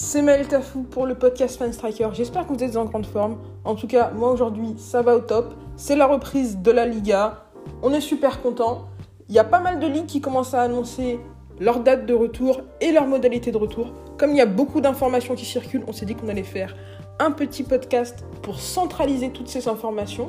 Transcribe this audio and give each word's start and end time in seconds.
c'est 0.00 0.22
Maël 0.22 0.46
Tafou 0.46 0.84
pour 0.84 1.06
le 1.06 1.16
podcast 1.16 1.58
Fan 1.58 1.72
Striker. 1.72 2.10
J'espère 2.12 2.46
que 2.46 2.52
vous 2.52 2.62
êtes 2.62 2.76
en 2.76 2.84
grande 2.84 3.04
forme. 3.04 3.36
En 3.64 3.74
tout 3.74 3.88
cas, 3.88 4.12
moi 4.14 4.30
aujourd'hui, 4.30 4.76
ça 4.78 5.02
va 5.02 5.16
au 5.16 5.18
top. 5.18 5.54
C'est 5.74 5.96
la 5.96 6.06
reprise 6.06 6.58
de 6.58 6.70
la 6.70 6.86
Liga. 6.86 7.46
On 7.82 7.92
est 7.92 8.00
super 8.00 8.40
content. 8.40 8.84
Il 9.28 9.34
y 9.34 9.40
a 9.40 9.44
pas 9.44 9.58
mal 9.58 9.80
de 9.80 9.88
ligues 9.88 10.06
qui 10.06 10.20
commencent 10.20 10.54
à 10.54 10.62
annoncer 10.62 11.18
leur 11.58 11.80
date 11.80 12.06
de 12.06 12.14
retour 12.14 12.60
et 12.80 12.92
leur 12.92 13.08
modalité 13.08 13.50
de 13.50 13.56
retour. 13.56 13.92
Comme 14.18 14.30
il 14.30 14.36
y 14.36 14.40
a 14.40 14.46
beaucoup 14.46 14.80
d'informations 14.80 15.34
qui 15.34 15.44
circulent, 15.44 15.82
on 15.88 15.92
s'est 15.92 16.06
dit 16.06 16.14
qu'on 16.14 16.28
allait 16.28 16.44
faire 16.44 16.76
un 17.18 17.32
petit 17.32 17.64
podcast 17.64 18.24
pour 18.42 18.60
centraliser 18.60 19.30
toutes 19.30 19.48
ces 19.48 19.66
informations, 19.66 20.28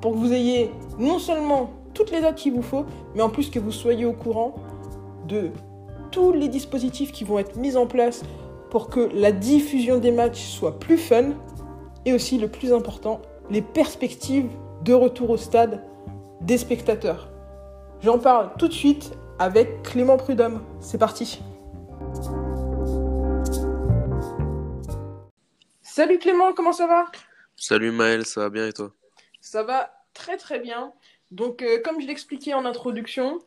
pour 0.00 0.12
que 0.12 0.16
vous 0.16 0.32
ayez 0.32 0.70
non 0.98 1.18
seulement 1.18 1.72
toutes 1.92 2.10
les 2.10 2.22
dates 2.22 2.36
qu'il 2.36 2.54
vous 2.54 2.62
faut, 2.62 2.86
mais 3.14 3.20
en 3.20 3.28
plus 3.28 3.50
que 3.50 3.58
vous 3.58 3.70
soyez 3.70 4.06
au 4.06 4.14
courant 4.14 4.54
de 5.28 5.50
tous 6.10 6.32
les 6.32 6.48
dispositifs 6.48 7.12
qui 7.12 7.24
vont 7.24 7.38
être 7.38 7.56
mis 7.56 7.76
en 7.76 7.86
place 7.86 8.22
pour 8.70 8.88
que 8.88 9.00
la 9.12 9.32
diffusion 9.32 9.98
des 9.98 10.12
matchs 10.12 10.46
soit 10.46 10.78
plus 10.78 10.96
fun 10.96 11.32
et 12.04 12.12
aussi 12.12 12.38
le 12.38 12.48
plus 12.48 12.72
important, 12.72 13.20
les 13.50 13.62
perspectives 13.62 14.48
de 14.82 14.94
retour 14.94 15.30
au 15.30 15.36
stade 15.36 15.84
des 16.40 16.56
spectateurs. 16.56 17.28
J'en 18.00 18.18
parle 18.18 18.52
tout 18.58 18.68
de 18.68 18.72
suite 18.72 19.12
avec 19.38 19.82
Clément 19.82 20.16
Prudhomme. 20.16 20.62
C'est 20.80 20.98
parti. 20.98 21.42
Salut 25.82 26.18
Clément, 26.18 26.52
comment 26.54 26.72
ça 26.72 26.86
va? 26.86 27.04
Salut 27.56 27.90
Maël, 27.90 28.24
ça 28.24 28.42
va 28.42 28.50
bien 28.50 28.68
et 28.68 28.72
toi? 28.72 28.92
Ça 29.40 29.64
va 29.64 29.90
très 30.14 30.36
très 30.36 30.60
bien. 30.60 30.92
Donc 31.30 31.62
euh, 31.62 31.80
comme 31.84 32.00
je 32.00 32.06
l'expliquais 32.06 32.54
en 32.54 32.64
introduction, 32.64 33.40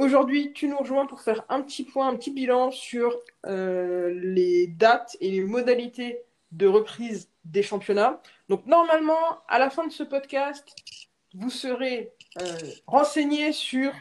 Aujourd'hui, 0.00 0.54
tu 0.54 0.66
nous 0.66 0.78
rejoins 0.78 1.04
pour 1.04 1.20
faire 1.20 1.44
un 1.50 1.60
petit 1.60 1.84
point, 1.84 2.08
un 2.08 2.16
petit 2.16 2.30
bilan 2.30 2.70
sur 2.70 3.20
euh, 3.44 4.18
les 4.22 4.66
dates 4.66 5.14
et 5.20 5.30
les 5.30 5.42
modalités 5.42 6.22
de 6.52 6.66
reprise 6.66 7.28
des 7.44 7.62
championnats. 7.62 8.22
Donc 8.48 8.64
normalement, 8.64 9.42
à 9.46 9.58
la 9.58 9.68
fin 9.68 9.86
de 9.86 9.92
ce 9.92 10.02
podcast, 10.02 10.74
vous 11.34 11.50
serez 11.50 12.14
euh, 12.40 12.46
renseigné 12.86 13.52
sur 13.52 13.92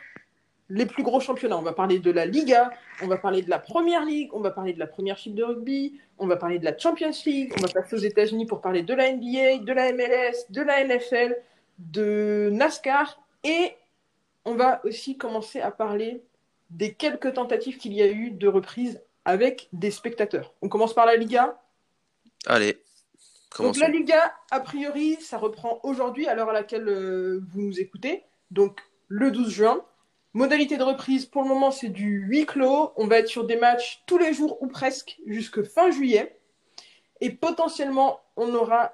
les 0.69 0.85
plus 0.85 1.03
gros 1.03 1.19
championnats. 1.19 1.57
On 1.57 1.63
va 1.63 1.73
parler 1.73 1.99
de 1.99 2.11
la 2.11 2.25
Liga, 2.25 2.71
on 3.01 3.07
va 3.07 3.17
parler 3.17 3.41
de 3.41 3.49
la 3.49 3.59
Première 3.59 4.05
Ligue, 4.05 4.29
on 4.31 4.39
va 4.39 4.51
parler 4.51 4.71
de 4.71 4.79
la 4.79 4.87
Première 4.87 5.17
Chip 5.17 5.35
de 5.35 5.43
rugby, 5.43 5.99
on 6.17 6.27
va 6.27 6.37
parler 6.37 6.59
de 6.59 6.65
la 6.65 6.77
Champions 6.77 7.11
League, 7.25 7.53
on 7.57 7.61
va 7.61 7.67
passer 7.67 7.97
aux 7.97 7.99
États-Unis 7.99 8.45
pour 8.45 8.61
parler 8.61 8.83
de 8.83 8.93
la 8.93 9.11
NBA, 9.11 9.65
de 9.65 9.73
la 9.73 9.91
MLS, 9.91 10.49
de 10.49 10.61
la 10.61 10.81
NFL, 10.81 11.35
de 11.77 12.47
NASCAR 12.53 13.21
et 13.43 13.73
on 14.49 14.55
va 14.55 14.81
aussi 14.83 15.15
commencer 15.15 15.61
à 15.61 15.69
parler 15.69 16.23
des 16.71 16.95
quelques 16.95 17.33
tentatives 17.33 17.77
qu'il 17.77 17.93
y 17.93 18.01
a 18.01 18.07
eu 18.07 18.31
de 18.31 18.47
reprise 18.47 18.99
avec 19.23 19.69
des 19.73 19.91
spectateurs. 19.91 20.55
On 20.63 20.69
commence 20.69 20.95
par 20.95 21.05
la 21.05 21.15
Liga. 21.15 21.61
Allez. 22.47 22.81
Donc 23.59 23.77
la 23.77 23.89
Liga, 23.89 24.33
a 24.49 24.59
priori, 24.59 25.17
ça 25.21 25.37
reprend 25.37 25.79
aujourd'hui 25.83 26.27
à 26.27 26.33
l'heure 26.33 26.49
à 26.49 26.53
laquelle 26.53 26.87
euh, 26.87 27.43
vous 27.51 27.61
nous 27.61 27.79
écoutez, 27.79 28.23
donc 28.49 28.81
le 29.07 29.29
12 29.29 29.49
juin. 29.49 29.85
Modalité 30.33 30.77
de 30.77 30.83
reprise, 30.83 31.27
pour 31.27 31.43
le 31.43 31.47
moment, 31.47 31.69
c'est 31.69 31.89
du 31.89 32.21
huis 32.27 32.47
clos. 32.47 32.91
On 32.95 33.05
va 33.05 33.19
être 33.19 33.27
sur 33.27 33.45
des 33.45 33.55
matchs 33.55 34.03
tous 34.07 34.17
les 34.17 34.33
jours 34.33 34.61
ou 34.61 34.67
presque 34.67 35.19
jusque 35.27 35.61
fin 35.63 35.91
juillet. 35.91 36.39
Et 37.21 37.29
potentiellement, 37.29 38.19
on 38.35 38.53
aura 38.55 38.93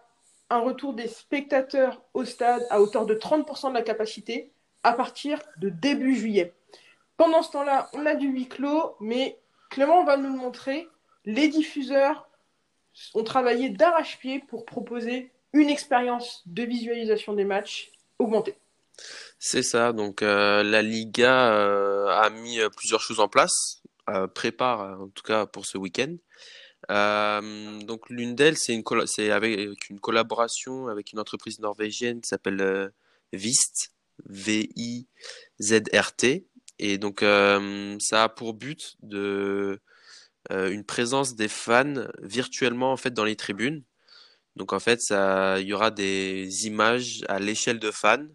un 0.49 0.59
retour 0.59 0.93
des 0.93 1.07
spectateurs 1.07 2.01
au 2.13 2.25
stade 2.25 2.66
à 2.69 2.81
hauteur 2.81 3.05
de 3.05 3.16
30% 3.16 3.69
de 3.69 3.73
la 3.73 3.81
capacité 3.83 4.53
à 4.85 4.94
partir 4.94 5.40
de 5.57 5.69
début 5.69 6.16
juillet. 6.16 6.53
Pendant 7.18 7.41
ce 7.41 7.51
temps-là, 7.53 7.90
on 7.94 8.06
a 8.06 8.13
du 8.13 8.28
huis 8.28 8.47
clos, 8.47 8.96
mais 9.00 9.40
Clément 9.72 10.03
va 10.03 10.16
nous 10.16 10.29
montrer. 10.29 10.88
Les 11.25 11.47
diffuseurs 11.47 12.29
ont 13.16 13.23
travaillé 13.23 13.69
d'arrache-pied 13.69 14.44
pour 14.47 14.63
proposer 14.63 15.31
une 15.53 15.69
expérience 15.69 16.44
de 16.46 16.63
visualisation 16.63 17.34
des 17.34 17.46
matchs 17.46 17.91
augmentée. 18.19 18.56
C'est 19.40 19.63
ça, 19.63 19.91
donc 19.91 20.22
euh, 20.22 20.62
la 20.62 20.84
Liga 20.84 21.52
euh, 21.53 22.07
a 22.07 22.29
mis 22.29 22.59
euh, 22.59 22.69
plusieurs 22.69 23.02
choses 23.02 23.19
en 23.19 23.28
place, 23.28 23.81
prépare 24.35 25.02
en 25.02 25.07
tout 25.07 25.23
cas 25.23 25.47
pour 25.47 25.66
ce 25.66 25.79
week-end. 25.79 26.16
donc 27.88 28.07
l'une 28.12 28.35
d'elles, 28.35 28.57
c'est 28.57 29.31
avec 29.31 29.90
une 29.90 30.00
collaboration 30.00 30.90
avec 30.90 31.12
une 31.12 31.19
entreprise 31.19 31.59
norvégienne 31.59 32.22
qui 32.22 32.28
s'appelle 32.28 32.91
Vist, 33.34 33.94
V-I-Z-R-T. 34.25 35.07
Et 36.79 36.97
donc, 36.97 37.23
euh, 37.23 37.95
ça 37.99 38.23
a 38.23 38.29
pour 38.29 38.53
but 38.53 38.97
de 39.01 39.79
euh, 40.51 40.69
une 40.71 40.83
présence 40.83 41.35
des 41.35 41.47
fans 41.47 42.05
virtuellement 42.21 42.91
en 42.91 42.97
fait 42.97 43.11
dans 43.11 43.23
les 43.25 43.35
tribunes. 43.35 43.83
Donc 44.55 44.73
en 44.73 44.79
fait, 44.79 45.01
ça, 45.01 45.59
il 45.59 45.67
y 45.67 45.73
aura 45.73 45.91
des 45.91 46.67
images 46.67 47.23
à 47.27 47.39
l'échelle 47.39 47.79
de 47.79 47.91
fans 47.91 48.27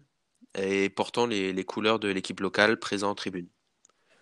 et 0.57 0.89
portant 0.89 1.25
les, 1.25 1.53
les 1.53 1.63
couleurs 1.63 1.99
de 1.99 2.09
l'équipe 2.09 2.39
locale 2.39 2.77
présente 2.77 3.11
en 3.11 3.15
tribune. 3.15 3.47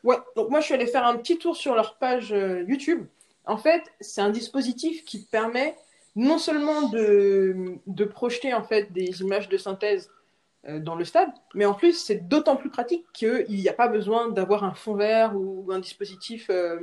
Ouais, 0.04 0.18
donc 0.36 0.50
moi 0.50 0.62
je 0.62 0.66
suis 0.66 0.74
allé 0.74 0.86
faire 0.86 1.06
un 1.06 1.18
petit 1.18 1.38
tour 1.38 1.58
sur 1.58 1.76
leur 1.76 1.98
page 1.98 2.32
euh, 2.32 2.64
YouTube. 2.68 3.06
En 3.46 3.58
fait, 3.58 3.84
c'est 4.00 4.22
un 4.22 4.30
dispositif 4.30 5.04
qui 5.04 5.26
permet 5.26 5.76
non 6.16 6.38
seulement 6.38 6.90
de, 6.90 7.80
de 7.88 8.06
projeter 8.06 8.54
en 8.54 8.64
fait 8.64 8.94
des 8.94 9.22
images 9.22 9.50
de 9.50 9.58
synthèse 9.58 10.10
dans 10.68 10.96
le 10.96 11.06
stade. 11.06 11.30
Mais 11.56 11.66
en 11.66 11.74
plus, 11.74 11.94
c'est 11.94 12.28
d'autant 12.28 12.56
plus 12.56 12.70
pratique 12.70 13.06
qu'il 13.14 13.46
n'y 13.50 13.70
a 13.70 13.74
pas 13.74 13.88
besoin 13.88 14.30
d'avoir 14.30 14.64
un 14.64 14.74
fond 14.74 14.96
vert 14.96 15.36
ou 15.36 15.72
un 15.72 15.80
dispositif 15.80 16.48
euh, 16.50 16.80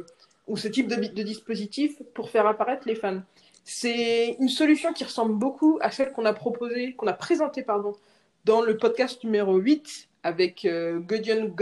ou 0.47 0.57
ce 0.57 0.69
type 0.69 0.89
de, 0.89 1.23
dispositif 1.23 2.01
pour 2.15 2.31
faire 2.31 2.47
apparaître 2.47 2.87
les 2.87 2.95
fans. 2.95 3.21
C'est 3.65 4.37
une 4.39 4.49
solution 4.49 4.93
qui 4.93 5.05
ressemble 5.05 5.35
beaucoup 5.35 5.79
à 5.83 5.91
celle 5.91 6.13
qu'on 6.13 6.25
a 6.25 6.33
proposée, 6.33 6.95
qu'on 6.95 7.09
a 7.09 7.13
présentée 7.13 7.63
pardon, 7.63 7.95
dans 8.45 8.63
le 8.63 8.77
podcast 8.77 9.25
numéro 9.25 9.57
8 9.57 10.09
avec 10.23 10.65
euh, 10.65 11.01
Gudjon 11.01 11.53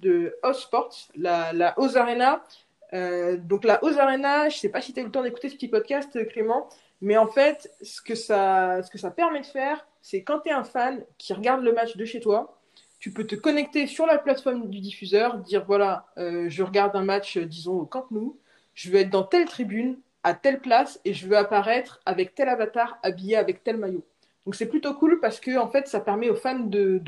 de 0.00 0.36
Sports, 0.52 1.08
la, 1.16 1.52
la 1.52 1.78
Oz 1.78 1.96
Arena. 1.96 2.44
Euh, 2.92 3.36
donc 3.38 3.64
la 3.64 3.82
Oz 3.82 3.98
Arena, 3.98 4.48
je 4.50 4.56
ne 4.56 4.60
sais 4.60 4.68
pas 4.68 4.80
si 4.80 4.92
tu 4.92 5.00
as 5.00 5.02
eu 5.02 5.06
le 5.06 5.10
temps 5.10 5.22
d'écouter 5.22 5.48
ce 5.48 5.54
petit 5.54 5.68
podcast, 5.68 6.16
Clément, 6.28 6.68
mais 7.00 7.16
en 7.16 7.26
fait, 7.26 7.72
ce 7.82 8.00
que 8.00 8.14
ça, 8.14 8.82
ce 8.82 8.90
que 8.90 8.98
ça 8.98 9.10
permet 9.10 9.40
de 9.40 9.46
faire, 9.46 9.86
c'est 10.04 10.22
quand 10.22 10.40
tu 10.40 10.50
es 10.50 10.52
un 10.52 10.64
fan 10.64 11.02
qui 11.16 11.32
regarde 11.32 11.64
le 11.64 11.72
match 11.72 11.96
de 11.96 12.04
chez 12.04 12.20
toi, 12.20 12.60
tu 12.98 13.10
peux 13.10 13.26
te 13.26 13.34
connecter 13.34 13.86
sur 13.86 14.04
la 14.04 14.18
plateforme 14.18 14.68
du 14.68 14.80
diffuseur, 14.80 15.38
dire 15.38 15.64
voilà, 15.64 16.04
euh, 16.18 16.44
je 16.50 16.62
regarde 16.62 16.94
un 16.94 17.02
match, 17.02 17.38
euh, 17.38 17.46
disons, 17.46 17.72
au 17.80 17.86
Camp 17.86 18.10
Nou, 18.10 18.38
je 18.74 18.90
veux 18.90 18.98
être 18.98 19.08
dans 19.08 19.22
telle 19.22 19.46
tribune, 19.46 19.98
à 20.22 20.34
telle 20.34 20.60
place, 20.60 21.00
et 21.06 21.14
je 21.14 21.26
veux 21.26 21.38
apparaître 21.38 22.02
avec 22.04 22.34
tel 22.34 22.50
avatar, 22.50 22.98
habillé 23.02 23.36
avec 23.36 23.64
tel 23.64 23.78
maillot. 23.78 24.04
Donc 24.44 24.56
c'est 24.56 24.68
plutôt 24.68 24.92
cool 24.92 25.20
parce 25.20 25.40
que 25.40 25.56
en 25.56 25.70
fait, 25.70 25.88
ça 25.88 26.00
permet 26.00 26.28
aux 26.28 26.36
fans 26.36 26.58
de, 26.58 27.00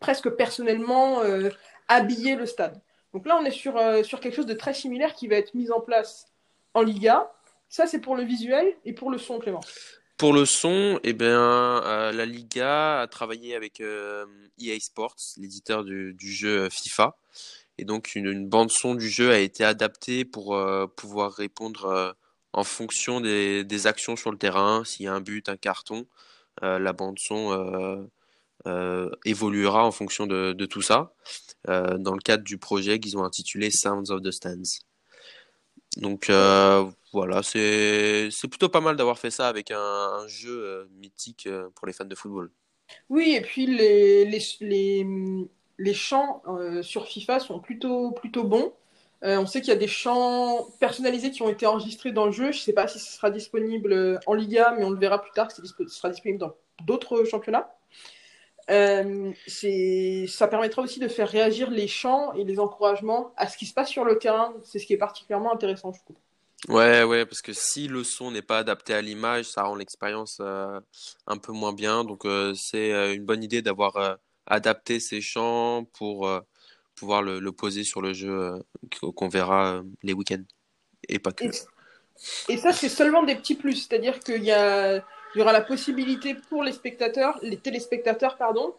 presque 0.00 0.30
personnellement 0.30 1.22
euh, 1.22 1.50
habiller 1.86 2.34
le 2.34 2.46
stade. 2.46 2.82
Donc 3.14 3.28
là, 3.28 3.38
on 3.40 3.44
est 3.44 3.52
sur 3.52 4.20
quelque 4.20 4.34
chose 4.34 4.46
de 4.46 4.54
très 4.54 4.74
similaire 4.74 5.14
qui 5.14 5.28
va 5.28 5.36
être 5.36 5.54
mis 5.54 5.70
en 5.70 5.80
place 5.80 6.26
en 6.74 6.82
Liga. 6.82 7.32
Ça, 7.68 7.86
c'est 7.86 8.00
pour 8.00 8.16
le 8.16 8.24
visuel 8.24 8.74
et 8.84 8.92
pour 8.92 9.08
le 9.08 9.18
son, 9.18 9.38
Clément. 9.38 9.60
Pour 10.16 10.32
le 10.32 10.46
son, 10.46 10.98
eh 11.04 11.12
bien, 11.12 11.82
euh, 11.84 12.10
la 12.10 12.24
Liga 12.24 13.00
a 13.02 13.06
travaillé 13.06 13.54
avec 13.54 13.80
EA 13.80 14.24
e 14.58 14.78
Sports, 14.80 15.16
l'éditeur 15.36 15.84
du, 15.84 16.16
jeu 16.18 16.70
FIFA. 16.70 17.18
Et 17.76 17.84
donc, 17.84 18.14
une, 18.14 18.48
bande 18.48 18.70
son 18.70 18.94
du 18.94 19.10
jeu 19.10 19.30
a 19.30 19.38
été 19.38 19.62
adaptée 19.62 20.24
pour 20.24 20.54
euh, 20.54 20.86
pouvoir 20.86 21.32
répondre 21.32 21.84
euh, 21.86 22.12
en 22.54 22.64
fonction 22.64 23.20
des, 23.20 23.86
actions 23.86 24.16
sur 24.16 24.30
le 24.30 24.38
terrain. 24.38 24.84
S'il 24.86 25.04
y 25.04 25.08
a 25.08 25.12
un 25.12 25.20
but, 25.20 25.50
un 25.50 25.58
carton, 25.58 26.06
la 26.62 26.92
bande 26.94 27.18
son 27.18 28.08
évoluera 29.26 29.84
en 29.84 29.92
fonction 29.92 30.26
de, 30.26 30.54
de 30.54 30.66
tout 30.66 30.82
ça. 30.82 31.12
dans 31.66 32.14
le 32.14 32.22
cadre 32.24 32.44
du 32.44 32.56
projet 32.58 32.98
qu'ils 33.00 33.18
ont 33.18 33.24
intitulé 33.24 33.70
Sounds 33.70 34.10
of 34.10 34.22
the 34.22 34.30
Stands. 34.30 34.80
Donc 35.96 36.28
euh, 36.28 36.84
voilà, 37.12 37.42
c'est 37.42 38.30
plutôt 38.50 38.68
pas 38.68 38.80
mal 38.80 38.96
d'avoir 38.96 39.18
fait 39.18 39.30
ça 39.30 39.48
avec 39.48 39.70
un, 39.70 40.26
jeu 40.28 40.50
euh, 40.50 40.84
mythique 40.98 41.46
euh, 41.46 41.68
pour 41.74 41.86
les 41.86 41.92
fans 41.92 42.04
de 42.04 42.14
football. 42.14 42.50
Oui, 43.08 43.34
et 43.36 43.40
puis 43.40 43.66
les, 43.66 44.24
les, 44.26 44.42
les, 44.60 45.06
les 45.78 45.94
chants 45.94 46.42
sur 46.82 47.06
FIFA 47.06 47.40
sont 47.40 47.58
plutôt, 47.58 48.12
plutôt 48.12 48.44
bons. 48.44 48.72
On 49.22 49.46
sait 49.46 49.60
qu'il 49.60 49.70
y 49.70 49.76
a 49.76 49.78
des 49.78 49.88
chants 49.88 50.68
personnalisés 50.78 51.32
qui 51.32 51.42
ont 51.42 51.48
été 51.48 51.66
enregistrés 51.66 52.12
dans 52.12 52.26
le 52.26 52.32
jeu. 52.32 52.52
Je 52.52 52.58
ne 52.58 52.62
sais 52.62 52.72
pas 52.72 52.86
si 52.86 53.00
ce 53.00 53.12
sera 53.12 53.30
disponible 53.30 54.20
en 54.26 54.34
Liga, 54.34 54.72
mais 54.78 54.84
on 54.84 54.90
le 54.90 54.98
verra 54.98 55.20
plus 55.20 55.32
tard, 55.32 55.50
ce 55.50 55.66
sera 55.88 56.10
disponible 56.10 56.38
dans 56.38 56.54
d'autres 56.84 57.24
championnats. 57.24 57.75
Euh, 58.68 59.32
ça 60.28 60.48
permettra 60.48 60.82
aussi 60.82 60.98
de 60.98 61.08
faire 61.08 61.28
réagir 61.28 61.70
les 61.70 61.86
chants 61.86 62.32
et 62.34 62.44
les 62.44 62.58
encouragements 62.58 63.32
à 63.36 63.48
ce 63.48 63.56
qui 63.56 63.66
se 63.66 63.74
passe 63.74 63.88
sur 63.88 64.04
le 64.04 64.18
terrain. 64.18 64.54
C'est 64.64 64.78
ce 64.78 64.86
qui 64.86 64.92
est 64.92 64.98
particulièrement 64.98 65.52
intéressant, 65.52 65.92
je 65.92 66.00
trouve. 66.00 66.16
Ouais, 66.68 67.04
ouais, 67.04 67.26
parce 67.26 67.42
que 67.42 67.52
si 67.52 67.86
le 67.86 68.02
son 68.02 68.32
n'est 68.32 68.42
pas 68.42 68.58
adapté 68.58 68.92
à 68.94 69.02
l'image, 69.02 69.44
ça 69.44 69.62
rend 69.62 69.76
l'expérience 69.76 70.38
euh, 70.40 70.80
un 71.26 71.36
peu 71.36 71.52
moins 71.52 71.72
bien. 71.72 72.02
Donc, 72.02 72.24
euh, 72.24 72.54
c'est 72.54 73.14
une 73.14 73.24
bonne 73.24 73.44
idée 73.44 73.62
d'avoir 73.62 74.18
adapté 74.46 74.98
ces 74.98 75.20
chants 75.20 75.84
pour 75.92 76.28
pouvoir 76.96 77.22
le, 77.22 77.38
le, 77.38 77.52
poser 77.52 77.84
sur 77.84 78.00
le 78.00 78.14
jeu 78.14 78.64
qu'on 79.00 79.28
verra 79.28 79.82
les 80.02 80.12
week-ends. 80.12 80.44
Et 81.08 81.18
pas 81.18 81.30
que. 81.30 81.44
Et, 82.48 82.56
ça, 82.56 82.72
c'est 82.72 82.88
seulement 82.88 83.22
des 83.22 83.36
petits 83.36 83.54
plus. 83.54 83.86
C'est-à-dire 83.86 84.20
qu'il 84.20 84.42
y, 84.42 84.50
a, 84.50 85.04
il 85.36 85.40
y 85.40 85.42
aura 85.42 85.52
la 85.52 85.60
possibilité 85.60 86.34
pour 86.34 86.64
les 86.64 86.72
spectateurs, 86.72 87.38
les 87.42 87.58
téléspectateurs, 87.58 88.38
pardon, 88.38 88.74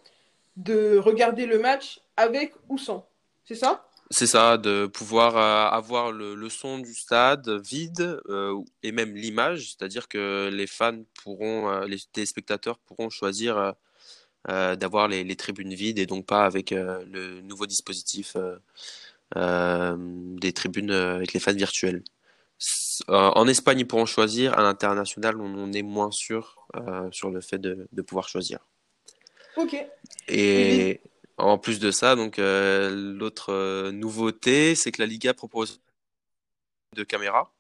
de 0.56 0.98
regarder 0.98 1.46
le 1.46 1.60
match 1.60 2.02
avec 2.18 2.56
ou 2.68 2.80
sans. 2.80 3.08
C'est 3.46 3.54
ça? 3.54 3.88
C'est 4.10 4.26
ça, 4.26 4.58
de 4.58 4.88
pouvoir 4.88 5.38
euh, 5.38 5.70
avoir 5.70 6.12
le, 6.12 6.50
son 6.50 6.80
du 6.80 6.96
stade 6.96 7.48
vide 7.64 8.20
euh, 8.28 8.60
et 8.82 8.92
même 8.92 9.16
l'image, 9.16 9.68
c'est-à-dire 9.68 10.08
que 10.08 10.50
les 10.52 10.66
fans 10.66 11.04
pourront, 11.24 11.70
euh, 11.70 11.86
les 11.86 12.00
téléspectateurs 12.12 12.80
pourront 12.80 13.12
choisir 13.12 13.74
d'avoir 14.48 15.10
les, 15.10 15.36
tribunes 15.36 15.74
vides 15.74 16.00
et 16.00 16.06
donc 16.06 16.26
pas 16.26 16.46
avec 16.46 16.72
le 16.72 17.42
nouveau 17.42 17.66
dispositif 17.66 18.38
des 19.36 20.54
tribunes 20.54 20.92
avec 20.92 21.34
les 21.34 21.40
fans 21.42 21.54
virtuels. 21.54 22.02
En 23.08 23.48
Espagne, 23.48 23.80
ils 23.80 23.88
pourront 23.88 24.06
choisir. 24.06 24.58
À 24.58 24.64
l'international, 24.64 25.40
on, 25.40 25.72
est 25.74 25.84
moins 25.84 26.12
sûr 26.12 26.68
sur 27.12 27.30
le 27.30 27.42
fait 27.42 27.60
de, 27.60 27.88
de 27.92 28.02
pouvoir 28.02 28.28
choisir. 28.28 28.60
Ok. 29.58 29.76
Et, 30.28 31.02
en 31.38 31.58
plus 31.58 31.80
de 31.80 31.92
ça, 31.92 32.16
donc 32.16 32.40
euh, 32.40 32.90
l'autre 32.90 33.54
euh, 33.54 33.92
nouveauté, 33.92 34.76
c'est 34.76 34.92
que 34.92 35.02
la 35.02 35.06
Liga 35.08 35.34
propose 35.34 35.82
de 36.96 37.04
caméras. 37.04 37.54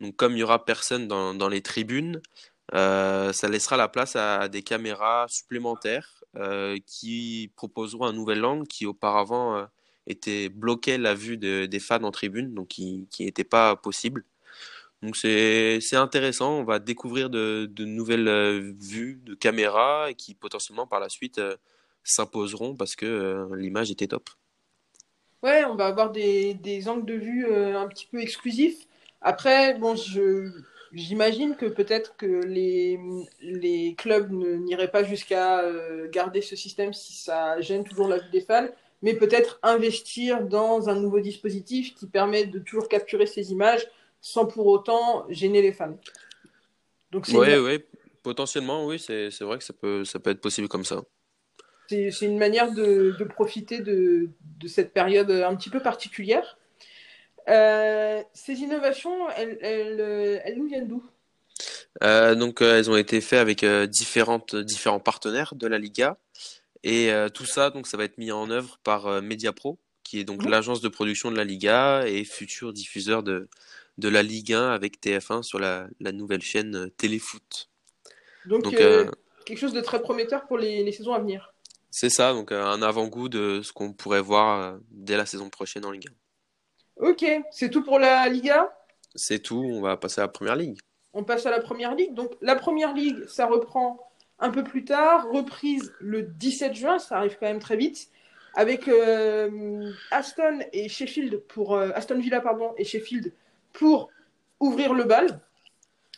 Donc 0.00 0.16
comme 0.16 0.34
il 0.34 0.40
y 0.40 0.42
aura 0.42 0.64
personne 0.64 1.08
dans, 1.08 1.34
dans 1.34 1.48
les 1.48 1.62
tribunes, 1.62 2.22
euh, 2.74 3.32
ça 3.32 3.48
laissera 3.48 3.76
la 3.76 3.88
place 3.88 4.16
à 4.16 4.48
des 4.48 4.62
caméras 4.62 5.26
supplémentaires 5.28 6.16
qui 6.86 7.50
proposeront 7.56 8.04
un 8.04 8.12
nouvel 8.12 8.44
angle 8.44 8.68
qui 8.68 8.86
auparavant 8.86 9.66
était 10.06 10.48
bloqué 10.48 10.98
la 10.98 11.14
vue 11.14 11.36
de, 11.36 11.66
des 11.66 11.80
fans 11.80 12.02
en 12.02 12.10
tribune, 12.10 12.54
donc 12.54 12.68
qui 12.68 13.06
n'était 13.20 13.44
pas 13.44 13.76
possible. 13.76 14.24
Donc 15.02 15.16
c'est 15.16 15.80
intéressant, 15.94 16.58
on 16.58 16.64
va 16.64 16.78
découvrir 16.78 17.30
de, 17.30 17.66
de 17.72 17.84
nouvelles 17.84 18.74
vues 18.78 19.20
de 19.24 19.34
caméras 19.34 20.10
qui 20.16 20.34
potentiellement 20.34 20.86
par 20.86 21.00
la 21.00 21.08
suite 21.08 21.40
s'imposeront 22.04 22.74
parce 22.76 22.96
que 22.96 23.06
euh, 23.06 23.56
l'image 23.56 23.90
était 23.90 24.08
top. 24.08 24.30
Ouais, 25.42 25.64
on 25.64 25.74
va 25.74 25.86
avoir 25.86 26.12
des, 26.12 26.54
des 26.54 26.88
angles 26.88 27.06
de 27.06 27.14
vue 27.14 27.46
euh, 27.46 27.78
un 27.78 27.88
petit 27.88 28.06
peu 28.06 28.20
exclusifs. 28.20 28.86
Après, 29.22 29.74
bon, 29.74 29.94
j'imagine 30.92 31.56
que 31.56 31.66
peut-être 31.66 32.16
que 32.16 32.44
les, 32.44 32.98
les 33.40 33.94
clubs 33.96 34.30
n'iraient 34.30 34.90
pas 34.90 35.02
jusqu'à 35.02 35.60
euh, 35.60 36.08
garder 36.10 36.42
ce 36.42 36.56
système 36.56 36.92
si 36.92 37.14
ça 37.14 37.60
gêne 37.60 37.84
toujours 37.84 38.08
la 38.08 38.18
vue 38.18 38.30
des 38.30 38.42
fans, 38.42 38.68
mais 39.02 39.14
peut-être 39.14 39.58
investir 39.62 40.42
dans 40.42 40.88
un 40.88 40.94
nouveau 40.94 41.20
dispositif 41.20 41.94
qui 41.94 42.06
permet 42.06 42.44
de 42.44 42.58
toujours 42.58 42.88
capturer 42.88 43.26
ces 43.26 43.52
images 43.52 43.86
sans 44.20 44.46
pour 44.46 44.66
autant 44.66 45.26
gêner 45.30 45.62
les 45.62 45.72
fans. 45.72 45.98
Donc, 47.10 47.26
oui, 47.28 47.56
ouais, 47.56 47.86
potentiellement, 48.22 48.86
oui, 48.86 48.98
c'est, 48.98 49.30
c'est 49.30 49.44
vrai 49.44 49.58
que 49.58 49.64
ça 49.64 49.72
peut, 49.72 50.04
ça 50.04 50.18
peut 50.18 50.30
être 50.30 50.40
possible 50.40 50.68
comme 50.68 50.84
ça 50.84 51.02
c'est 52.10 52.26
une 52.26 52.38
manière 52.38 52.72
de, 52.72 53.24
profiter 53.34 53.80
de, 53.80 54.28
cette 54.66 54.92
période 54.92 55.30
un 55.30 55.54
petit 55.56 55.70
peu 55.70 55.80
particulière. 55.80 56.58
Euh, 57.48 58.22
ces 58.32 58.60
innovations, 58.60 59.28
elles, 59.30 60.54
nous 60.56 60.66
viennent 60.68 60.88
d'où? 60.88 61.02
Euh, 62.04 62.34
Donc, 62.34 62.62
euh, 62.62 62.78
elles 62.78 62.90
ont 62.90 62.96
été 62.96 63.20
faites 63.20 63.40
avec 63.40 63.64
différentes, 63.64 64.54
différents 64.54 65.00
partenaires 65.00 65.54
de 65.54 65.66
la 65.66 65.78
Liga. 65.78 66.16
Et 66.82 67.12
tout 67.34 67.44
ça, 67.44 67.70
donc, 67.70 67.86
ça 67.86 67.96
va 67.98 68.04
être 68.04 68.16
mis 68.16 68.32
en 68.32 68.50
œuvre 68.50 68.78
par 68.82 69.20
Mediapro, 69.20 69.78
qui 70.02 70.18
est 70.18 70.24
donc 70.24 70.44
mmh. 70.44 70.48
l'agence 70.48 70.80
de 70.80 70.88
production 70.88 71.30
de 71.30 71.36
la 71.36 71.44
Liga 71.44 72.06
et 72.06 72.24
futur 72.24 72.72
diffuseur 72.72 73.22
de, 73.22 73.50
de 73.98 74.08
la 74.08 74.22
Ligue 74.22 74.54
1 74.54 74.70
avec 74.70 75.02
TF1 75.02 75.42
sur 75.42 75.58
la, 75.58 75.88
nouvelle 76.00 76.40
chaîne 76.40 76.90
Téléfoot. 76.96 77.68
Donc, 78.46 78.74
quelque 79.44 79.58
chose 79.58 79.74
de 79.74 79.80
très 79.82 80.00
prometteur 80.00 80.46
pour 80.46 80.56
les 80.56 80.90
saisons 80.92 81.12
à 81.12 81.18
venir. 81.18 81.52
C'est 81.90 82.10
ça, 82.10 82.32
donc 82.32 82.52
euh, 82.52 82.64
un 82.64 82.82
avant-goût 82.82 83.28
de 83.28 83.62
ce 83.62 83.72
qu'on 83.72 83.92
pourrait 83.92 84.20
voir 84.20 84.60
euh, 84.60 84.78
dès 84.90 85.16
la 85.16 85.26
saison 85.26 85.50
prochaine 85.50 85.84
en 85.84 85.90
Ligue 85.90 86.08
1. 86.98 87.08
Ok, 87.08 87.24
c'est 87.50 87.70
tout 87.70 87.82
pour 87.82 87.98
la 87.98 88.28
Liga? 88.28 88.72
C'est 89.14 89.40
tout, 89.40 89.60
on 89.60 89.80
va 89.80 89.96
passer 89.96 90.20
à 90.20 90.24
la 90.24 90.28
Première 90.28 90.54
Ligue. 90.54 90.78
On 91.12 91.24
passe 91.24 91.46
à 91.46 91.50
la 91.50 91.58
Première 91.58 91.96
Ligue. 91.96 92.14
Donc 92.14 92.32
la 92.40 92.54
Première 92.54 92.94
Ligue, 92.94 93.26
ça 93.26 93.46
reprend 93.46 94.09
un 94.40 94.50
peu 94.50 94.64
plus 94.64 94.84
tard, 94.84 95.28
reprise 95.30 95.92
le 96.00 96.22
17 96.22 96.74
juin, 96.74 96.98
ça 96.98 97.18
arrive 97.18 97.36
quand 97.38 97.46
même 97.46 97.60
très 97.60 97.76
vite, 97.76 98.08
avec 98.54 98.88
euh, 98.88 99.90
Aston 100.10 100.60
et 100.72 100.88
Sheffield 100.88 101.38
pour 101.46 101.76
Aston 101.76 102.18
Villa 102.18 102.42
et 102.76 102.84
Sheffield 102.84 103.32
pour 103.72 104.10
ouvrir 104.58 104.94
le 104.94 105.04
bal. 105.04 105.40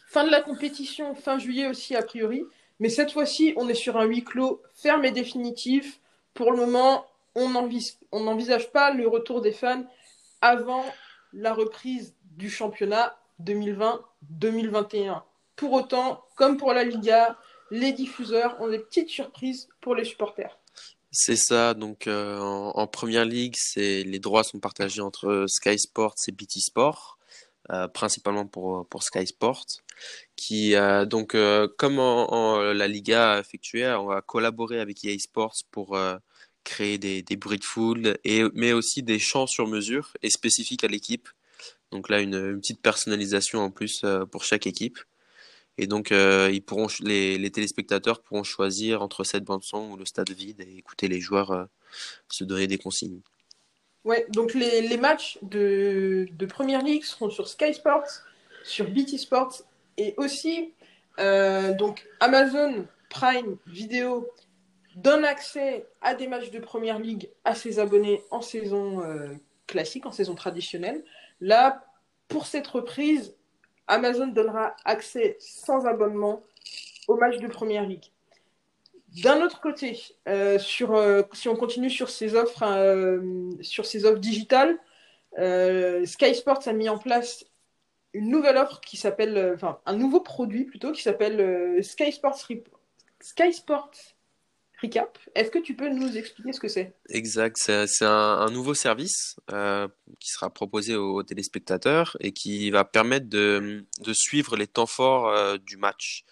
Fin 0.07 0.25
de 0.25 0.31
la 0.31 0.41
compétition, 0.41 1.15
fin 1.15 1.39
juillet 1.39 1.69
aussi 1.69 1.97
a 1.97 2.03
priori. 2.03 2.45
Mais 2.81 2.89
cette 2.89 3.13
fois-ci, 3.13 3.55
on 3.57 3.69
est 3.69 3.75
sur 3.75 3.97
un 3.97 4.05
huis 4.05 4.25
clos 4.25 4.61
ferme 4.75 5.05
et 5.05 5.11
définitif. 5.11 6.01
Pour 6.35 6.51
le 6.51 6.59
moment, 6.59 7.07
on 7.35 7.49
n'envisage 7.49 8.73
pas 8.73 8.93
le 8.93 9.07
retour 9.09 9.41
des 9.41 9.53
fans 9.53 9.85
avant 10.41 10.85
la 11.33 11.55
reprise 11.55 12.15
du 12.37 12.51
championnat 12.51 13.17
2020-2021. 13.43 15.23
Pour 15.57 15.73
autant, 15.73 16.25
comme 16.35 16.57
pour 16.57 16.73
la 16.73 16.85
Liga, 16.85 17.39
les 17.73 17.93
diffuseurs 17.93 18.61
ont 18.61 18.69
des 18.69 18.79
petites 18.79 19.09
surprises 19.09 19.69
pour 19.81 19.95
les 19.95 20.05
supporters. 20.05 20.59
C'est 21.11 21.37
ça, 21.37 21.75
donc 21.75 22.07
euh, 22.07 22.39
en, 22.39 22.87
première 22.87 23.25
ligue, 23.25 23.57
les 23.77 24.19
droits 24.19 24.45
sont 24.45 24.61
partagés 24.61 25.03
entre 25.03 25.47
Sky 25.49 25.79
Sports 25.79 26.15
et 26.29 26.33
BT 26.33 26.61
Sport. 26.61 27.19
Euh, 27.71 27.87
principalement 27.87 28.45
pour, 28.45 29.03
Sky 29.03 29.25
Sport, 29.25 29.65
qui 30.35 30.75
euh, 30.75 31.07
donc 31.07 31.37
euh, 31.37 31.69
comme 31.79 32.01
en, 32.01 32.61
la 32.61 32.89
Liga 32.89 33.35
a 33.35 33.41
effectué, 33.41 33.87
on 33.87 34.07
va 34.07 34.21
collaborer 34.21 34.81
avec 34.81 35.05
EA 35.05 35.17
Sports 35.19 35.55
pour 35.71 35.97
créer 36.65 36.99
des, 36.99 37.23
des, 37.23 37.37
bruits 37.37 37.59
de 37.59 37.65
foule, 37.65 38.19
et, 38.25 38.43
mais 38.55 38.73
aussi 38.73 39.05
des 39.05 39.21
chants 39.21 39.47
sur 39.47 39.69
mesure 39.69 40.13
et 40.23 40.31
spécifiques 40.31 40.83
à 40.83 40.89
l'équipe. 40.89 41.29
Donc 41.93 42.09
là, 42.09 42.21
une, 42.21 42.59
petite 42.61 42.83
personnalisation 42.83 43.61
en 43.61 43.71
plus 43.71 44.05
pour 44.33 44.43
chaque 44.43 44.67
équipe. 44.67 44.99
Et 45.79 45.87
donc, 45.87 46.13
pourront, 46.67 46.87
les, 47.01 47.51
téléspectateurs 47.51 48.21
pourront 48.21 48.45
choisir 48.45 49.03
entre 49.03 49.25
cette 49.25 49.45
bande-son 49.45 49.93
ou 49.93 49.97
le 49.97 50.05
stade 50.05 50.31
vide 50.31 50.61
et 50.61 50.79
écouter 50.79 51.09
les 51.09 51.21
joueurs 51.21 51.67
se 52.29 52.45
donner 52.45 52.67
des 52.67 52.79
consignes. 52.79 53.21
Ouais, 54.05 54.27
donc 54.31 54.55
les, 54.55 54.97
matchs 54.97 55.39
de, 55.43 56.27
de, 56.33 56.47
Première 56.47 56.83
Ligue 56.83 57.05
seront 57.05 57.31
sur 57.31 57.49
Sky 57.49 57.73
Sports, 57.73 58.23
sur 58.65 58.89
BT 58.91 59.17
Sports 59.17 59.63
et 59.97 60.15
aussi 60.17 60.73
euh, 61.19 61.75
donc 61.75 62.07
Amazon 62.21 62.87
Prime 63.11 63.57
Video 63.67 64.29
donne 64.97 65.25
accès 65.25 65.87
à 66.01 66.15
des 66.15 66.27
matchs 66.27 66.51
de 66.51 66.59
Première 66.59 66.99
Ligue 66.99 67.31
à 67.45 67.55
ses 67.55 67.79
abonnés 67.79 68.23
en 68.31 68.41
saison 68.41 69.03
euh, 69.03 69.29
classique, 69.67 70.07
en 70.07 70.13
saison 70.13 70.35
traditionnelle. 70.35 71.05
Là, 71.41 71.85
pour 72.29 72.47
cette 72.47 72.67
reprise, 72.67 73.35
Amazon 73.93 74.29
donnera 74.29 74.75
accès 74.85 75.37
sans 75.39 75.87
abonnement 75.87 76.43
aux 77.09 77.17
matchs 77.17 77.39
de 77.39 77.49
Première 77.49 77.87
Ligue. 77.87 78.11
D'un 79.23 79.43
autre 79.43 79.61
côté, 79.61 80.01
euh, 80.27 80.59
euh, 80.81 81.23
si 81.35 81.49
on 81.49 81.57
continue 81.57 81.91
sur 81.91 82.09
ces 82.09 82.35
offres, 82.35 82.63
euh, 82.63 83.51
sur 83.61 83.85
ces 83.85 84.07
offres 84.07 84.21
digitales, 84.21 84.79
Sky 86.07 86.35
Sports 86.35 86.67
a 86.67 86.73
mis 86.73 86.89
en 86.89 86.99
place 86.99 87.45
une 88.15 88.29
nouvelle 88.29 88.57
offre 88.57 88.81
qui 88.81 88.97
s'appelle, 88.97 89.53
enfin 89.55 89.81
un 89.87 89.95
nouveau 89.95 90.21
produit 90.21 90.65
plutôt 90.65 90.93
qui 90.93 91.03
s'appelle 91.03 91.83
Sky 91.83 92.13
Sports 92.13 92.47
Sky 93.21 93.53
Sports 93.53 94.12
Recap. 94.83 95.17
Est-ce 95.37 95.51
que 95.51 95.61
tu 95.61 95.77
peux 95.77 95.89
nous 95.89 96.17
expliquer 96.17 96.53
ce 96.53 96.59
que 96.59 96.67
c'est? 96.67 96.97
Exact, 97.09 97.57
c'est 97.57 98.05
un, 98.05 98.51
nouveau 98.51 98.75
service 98.75 99.37
qui 100.19 100.29
sera 100.29 100.51
proposé 100.51 100.97
aux, 100.97 101.23
téléspectateurs 101.23 102.17
et 102.21 102.33
qui 102.33 102.71
va 102.71 102.85
permettre 102.85 103.29
de, 103.29 103.85
suivre 104.13 104.57
les 104.57 104.67
temps 104.67 104.87
forts 104.87 105.59
du 105.61 105.77
match. 105.77 106.25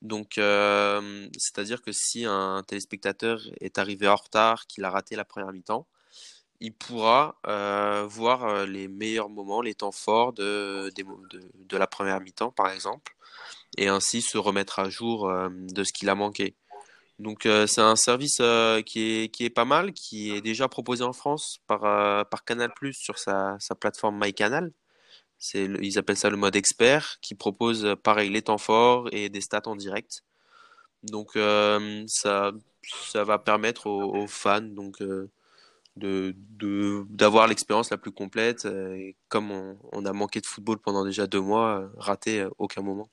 Donc, 0.00 0.38
euh, 0.38 1.28
c'est-à-dire 1.36 1.82
que 1.82 1.92
si 1.92 2.24
un 2.24 2.62
téléspectateur 2.66 3.42
est 3.60 3.76
arrivé 3.76 4.08
en 4.08 4.16
retard, 4.16 4.66
qu'il 4.66 4.84
a 4.84 4.90
raté 4.90 5.14
la 5.14 5.26
première 5.26 5.52
mi-temps, 5.52 5.86
il 6.60 6.72
pourra 6.72 7.38
voir 8.08 8.66
les 8.66 8.88
meilleurs 8.88 9.28
moments, 9.28 9.60
les 9.60 9.74
temps 9.74 9.92
forts 9.92 10.32
de, 10.32 10.90
de 11.54 11.76
la 11.76 11.86
première 11.86 12.20
mi-temps, 12.20 12.50
par 12.50 12.70
exemple, 12.70 13.14
et 13.76 13.88
ainsi 13.88 14.22
se 14.22 14.38
remettre 14.38 14.78
à 14.78 14.88
jour 14.88 15.30
de 15.50 15.84
ce 15.84 15.92
qu'il 15.92 16.08
a 16.08 16.14
manqué. 16.14 16.56
Donc 17.20 17.46
c'est 17.66 17.82
un 17.82 17.96
service 17.96 18.40
qui, 18.86 19.24
est, 19.24 19.28
qui 19.28 19.44
est 19.44 19.50
pas 19.50 19.66
mal, 19.66 19.92
qui 19.92 20.34
est 20.34 20.40
déjà 20.40 20.68
proposé 20.68 21.04
en 21.04 21.12
France 21.12 21.58
par, 21.66 21.80
par 22.28 22.44
Canal 22.44 22.72
Plus 22.74 22.94
sur 22.94 23.18
sa, 23.18 23.56
sa 23.60 23.74
plateforme 23.74 24.18
MyCanal. 24.18 24.72
C'est, 25.36 25.64
ils 25.64 25.98
appellent 25.98 26.16
ça 26.16 26.30
le 26.30 26.38
mode 26.38 26.56
expert, 26.56 27.18
qui 27.20 27.34
propose 27.34 27.94
pareil 28.02 28.30
les 28.30 28.40
temps 28.42 28.58
forts 28.58 29.08
et 29.12 29.28
des 29.28 29.42
stats 29.42 29.62
en 29.66 29.76
direct. 29.76 30.22
Donc 31.02 31.32
ça, 32.06 32.52
ça 32.82 33.24
va 33.24 33.38
permettre 33.38 33.86
aux, 33.86 34.26
fans 34.26 34.62
donc 34.62 35.02
de, 35.02 35.30
de, 35.96 37.04
d'avoir 37.10 37.46
l'expérience 37.46 37.90
la 37.90 37.98
plus 37.98 38.12
complète. 38.12 38.66
Comme 39.28 39.76
on, 39.92 40.06
a 40.06 40.12
manqué 40.14 40.40
de 40.40 40.46
football 40.46 40.78
pendant 40.78 41.04
déjà 41.04 41.26
deux 41.26 41.40
mois, 41.40 41.90
rater 41.96 42.46
aucun 42.58 42.80
moment. 42.80 43.10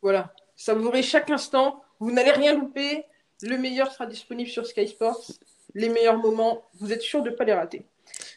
Voilà, 0.00 0.34
savourez 0.56 1.02
chaque 1.02 1.30
instant. 1.30 1.82
Vous 2.00 2.12
n'allez 2.12 2.32
rien 2.32 2.54
louper. 2.54 3.04
Le 3.42 3.58
meilleur 3.58 3.92
sera 3.92 4.06
disponible 4.06 4.48
sur 4.48 4.66
Sky 4.66 4.88
Sports. 4.88 5.30
Les 5.74 5.88
meilleurs 5.88 6.18
moments, 6.18 6.64
vous 6.80 6.92
êtes 6.92 7.02
sûr 7.02 7.22
de 7.22 7.30
ne 7.30 7.34
pas 7.34 7.44
les 7.44 7.52
rater. 7.52 7.84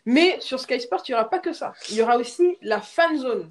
Mais 0.05 0.39
sur 0.41 0.59
Sky 0.59 0.81
Sports, 0.81 1.03
il 1.07 1.11
n'y 1.11 1.15
aura 1.15 1.29
pas 1.29 1.39
que 1.39 1.53
ça. 1.53 1.73
Il 1.89 1.95
y 1.95 2.01
aura 2.01 2.17
aussi 2.17 2.57
la 2.61 2.81
fan 2.81 3.17
zone. 3.17 3.49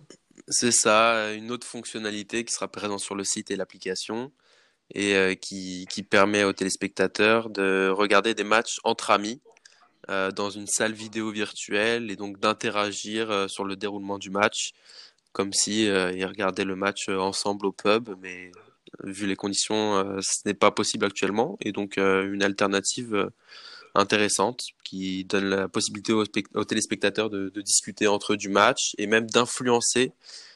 C'est 0.48 0.72
ça, 0.72 1.32
une 1.32 1.50
autre 1.50 1.66
fonctionnalité 1.66 2.44
qui 2.44 2.52
sera 2.52 2.68
présente 2.68 3.00
sur 3.00 3.14
le 3.14 3.24
site 3.24 3.50
et 3.50 3.56
l'application 3.56 4.32
et 4.94 5.14
euh, 5.14 5.34
qui, 5.34 5.86
permet 6.08 6.44
aux 6.44 6.52
téléspectateurs 6.52 7.50
de 7.50 7.90
regarder 7.94 8.34
des 8.34 8.44
matchs 8.44 8.78
entre 8.84 9.10
amis 9.10 9.40
euh, 10.08 10.30
dans 10.30 10.48
une 10.48 10.66
salle 10.66 10.94
vidéo 10.94 11.30
virtuelle 11.30 12.10
et 12.10 12.16
donc 12.16 12.38
d'interagir 12.38 13.30
euh, 13.30 13.48
sur 13.48 13.64
le 13.64 13.76
déroulement 13.76 14.18
du 14.18 14.30
match 14.30 14.72
comme 15.32 15.52
si 15.52 15.84
ils 15.84 16.24
regardaient 16.24 16.64
le 16.64 16.74
match 16.74 17.08
ensemble 17.10 17.66
au 17.66 17.70
pub, 17.70 18.08
mais 18.20 18.50
vu 19.02 19.26
les 19.26 19.36
conditions, 19.36 19.96
euh, 19.96 20.20
ce 20.20 20.40
n'est 20.46 20.54
pas 20.54 20.70
possible 20.70 21.04
actuellement. 21.04 21.56
Et 21.60 21.72
donc, 21.72 21.98
euh, 21.98 22.32
une 22.32 22.42
alternative 22.42 23.14
euh, 23.14 23.30
intéressante 23.94 24.64
qui 24.84 25.24
donne 25.24 25.46
la 25.46 25.68
possibilité 25.68 26.12
aux, 26.12 26.64
téléspectateurs 26.64 27.30
de, 27.30 27.48
discuter 27.60 28.06
entre 28.06 28.34
eux 28.34 28.36
du 28.36 28.48
match 28.48 28.94
et 28.98 29.06
même 29.06 29.28
d'influencer 29.28 30.12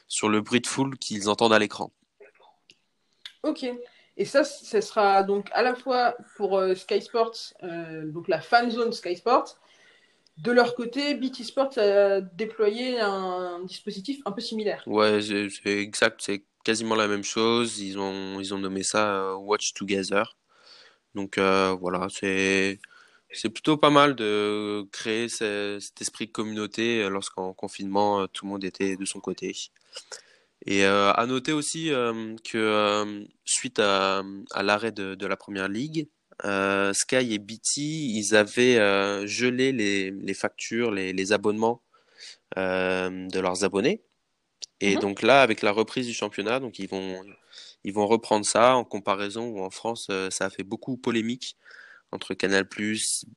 sur 0.07 0.29
le 0.29 0.41
bruit 0.41 0.61
de 0.61 0.67
foule 0.67 0.97
qu'ils 0.97 1.29
entendent 1.29 1.53
à 1.53 1.59
l'écran. 1.59 1.91
Ok. 3.43 3.65
Et 4.15 4.25
ça, 4.25 4.43
ce 4.43 4.79
sera 4.79 5.23
donc 5.23 5.49
à 5.53 5.63
la 5.63 5.73
fois 5.73 6.15
pour 6.37 6.61
Sky 6.75 7.01
Sports, 7.01 7.53
donc 7.63 8.27
la 8.27 8.39
fan 8.39 8.69
zone 8.69 8.93
Sky 8.93 9.15
Sports. 9.15 9.57
De 10.37 10.51
leur 10.51 10.75
côté, 10.75 11.13
BT 11.13 11.43
Sports 11.43 11.77
a 11.77 12.21
déployé 12.21 12.99
un 12.99 13.63
dispositif 13.65 14.19
un 14.25 14.31
peu 14.31 14.41
similaire. 14.41 14.83
Ouais, 14.87 15.19
c'est 15.21 15.77
exact. 15.77 16.21
C'est 16.23 16.43
quasiment 16.63 16.95
la 16.95 17.07
même 17.07 17.23
chose. 17.23 17.79
Ils 17.79 17.99
ont, 17.99 18.39
ils 18.39 18.53
ont 18.53 18.57
nommé 18.57 18.83
ça 18.83 19.15
euh, 19.15 19.35
Watch 19.35 19.73
Together. 19.73 20.37
Donc 21.13 21.37
euh, 21.37 21.75
voilà, 21.79 22.07
c'est 22.09 22.79
plutôt 23.53 23.77
pas 23.77 23.91
mal 23.91 24.15
de 24.15 24.83
créer 24.91 25.29
cet 25.29 26.01
esprit 26.01 26.25
de 26.27 26.31
communauté 26.31 27.03
euh, 27.03 27.09
lorsqu'en 27.09 27.53
confinement 27.53 28.27
tout 28.27 28.45
le 28.45 28.51
monde 28.51 28.63
était 28.63 28.95
de 28.97 29.05
son 29.05 29.19
côté. 29.19 29.55
Et 30.65 30.85
à 30.85 31.25
noter 31.27 31.51
aussi 31.51 31.89
que 32.45 33.27
suite 33.43 33.79
à, 33.79 34.23
à 34.51 34.63
l'arrêt 34.63 34.93
de, 34.93 35.13
de, 35.13 35.27
la 35.27 35.35
première 35.35 35.67
ligue, 35.67 36.07
Sky 36.41 37.33
et 37.33 37.39
BT, 37.39 37.77
ils 37.77 38.35
avaient 38.35 38.77
gelé 39.27 39.71
les, 39.71 40.11
les 40.11 40.33
factures, 40.33 40.91
les, 40.91 41.13
les 41.13 41.31
abonnements 41.31 41.81
de 42.55 43.39
leurs 43.39 43.63
abonnés. 43.63 44.03
Et 44.83 44.95
mhm. 44.95 45.01
donc 45.01 45.21
là, 45.21 45.41
avec 45.41 45.61
la 45.61 45.71
reprise 45.71 46.07
du 46.07 46.13
championnat, 46.13 46.59
donc 46.59 46.77
ils 46.79 46.89
vont, 46.89 47.23
ils 47.83 47.93
vont 47.93 48.07
reprendre 48.07 48.45
ça 48.45 48.75
en 48.75 48.83
comparaison 48.83 49.47
où 49.47 49.61
en 49.61 49.69
France, 49.69 50.07
euh, 50.09 50.29
ça 50.29 50.45
a 50.45 50.49
fait 50.49 50.63
beaucoup 50.63 50.97
polémique 50.97 51.57
entre 52.11 52.33
Canal 52.33 52.67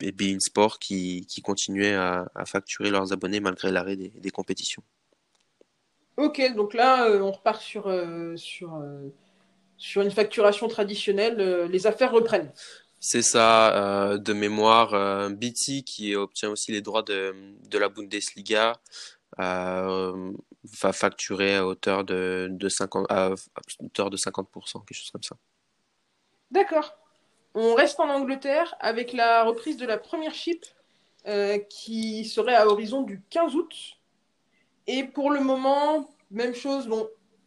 et 0.00 0.12
Bein 0.12 0.40
Sport 0.40 0.78
qui, 0.78 1.24
qui 1.26 1.40
continuaient 1.40 1.94
à, 1.94 2.26
facturer 2.44 2.90
leurs 2.90 3.12
abonnés 3.12 3.40
malgré 3.40 3.70
l'arrêt 3.70 3.96
des, 3.96 4.30
compétitions. 4.30 4.82
Ok, 6.18 6.42
donc 6.54 6.74
là, 6.74 7.08
euh, 7.08 7.20
on 7.20 7.30
repart 7.30 7.62
sur, 7.62 7.86
euh, 7.86 8.36
sur, 8.36 8.82
sur 9.78 10.02
une 10.02 10.10
facturation 10.10 10.68
traditionnelle. 10.68 11.68
les 11.70 11.86
affaires 11.86 12.12
reprennent. 12.12 12.52
C'est 13.08 13.22
ça, 13.22 14.18
de 14.18 14.32
mémoire. 14.32 15.30
BT 15.30 15.84
qui 15.84 16.16
obtient 16.16 16.50
aussi 16.50 16.72
les 16.72 16.80
droits 16.80 17.04
de, 17.04 17.32
la 17.72 17.88
Bundesliga 17.88 18.72
va 19.38 20.92
facturer 20.92 21.54
à 21.54 21.66
hauteur 21.66 22.02
de, 22.02 22.48
de 22.50 22.68
50, 22.68 23.06
à 23.08 23.30
hauteur 23.78 24.10
de 24.10 24.16
50%, 24.16 24.84
quelque 24.84 24.92
chose 24.92 25.10
comme 25.12 25.22
ça. 25.22 25.36
D'accord. 26.50 26.96
On 27.54 27.74
reste 27.74 28.00
en 28.00 28.08
Angleterre 28.08 28.74
avec 28.80 29.12
la 29.12 29.44
reprise 29.44 29.76
de 29.76 29.86
la 29.86 29.98
première 29.98 30.34
chip 30.34 30.66
euh, 31.28 31.58
qui 31.58 32.24
serait 32.24 32.56
à 32.56 32.66
horizon 32.66 33.02
du 33.02 33.22
15 33.30 33.54
août. 33.54 33.74
Et 34.88 35.04
pour 35.04 35.30
le 35.30 35.40
moment, 35.40 36.10
même 36.32 36.54
chose, 36.54 36.90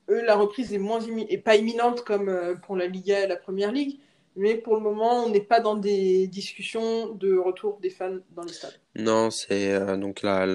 eux, 0.10 0.22
la 0.22 0.36
reprise 0.36 0.74
est, 0.74 0.80
moins 0.80 1.00
pas 1.44 1.58
imminente 1.58 2.06
comme 2.06 2.30
euh, 2.30 2.56
pour 2.56 2.78
la 2.78 2.88
Liga 2.88 3.20
et 3.20 3.28
la 3.28 3.36
Première 3.36 3.72
Ligue, 3.72 4.00
mais 4.40 4.56
pour 4.56 4.76
le 4.76 4.82
moment, 4.82 5.26
on 5.26 5.30
n'est 5.30 5.42
pas 5.42 5.60
dans 5.60 5.76
des 5.76 6.28
discussions 6.28 7.10
de 7.10 7.36
retour 7.36 7.78
des 7.82 7.90
fans 7.90 8.20
dans 8.32 8.44
les 8.44 8.54
stades. 8.54 8.80
Non, 8.96 9.32
c'est 9.32 9.74
euh, 9.74 9.98
donc 9.98 10.22
là, 10.22 10.48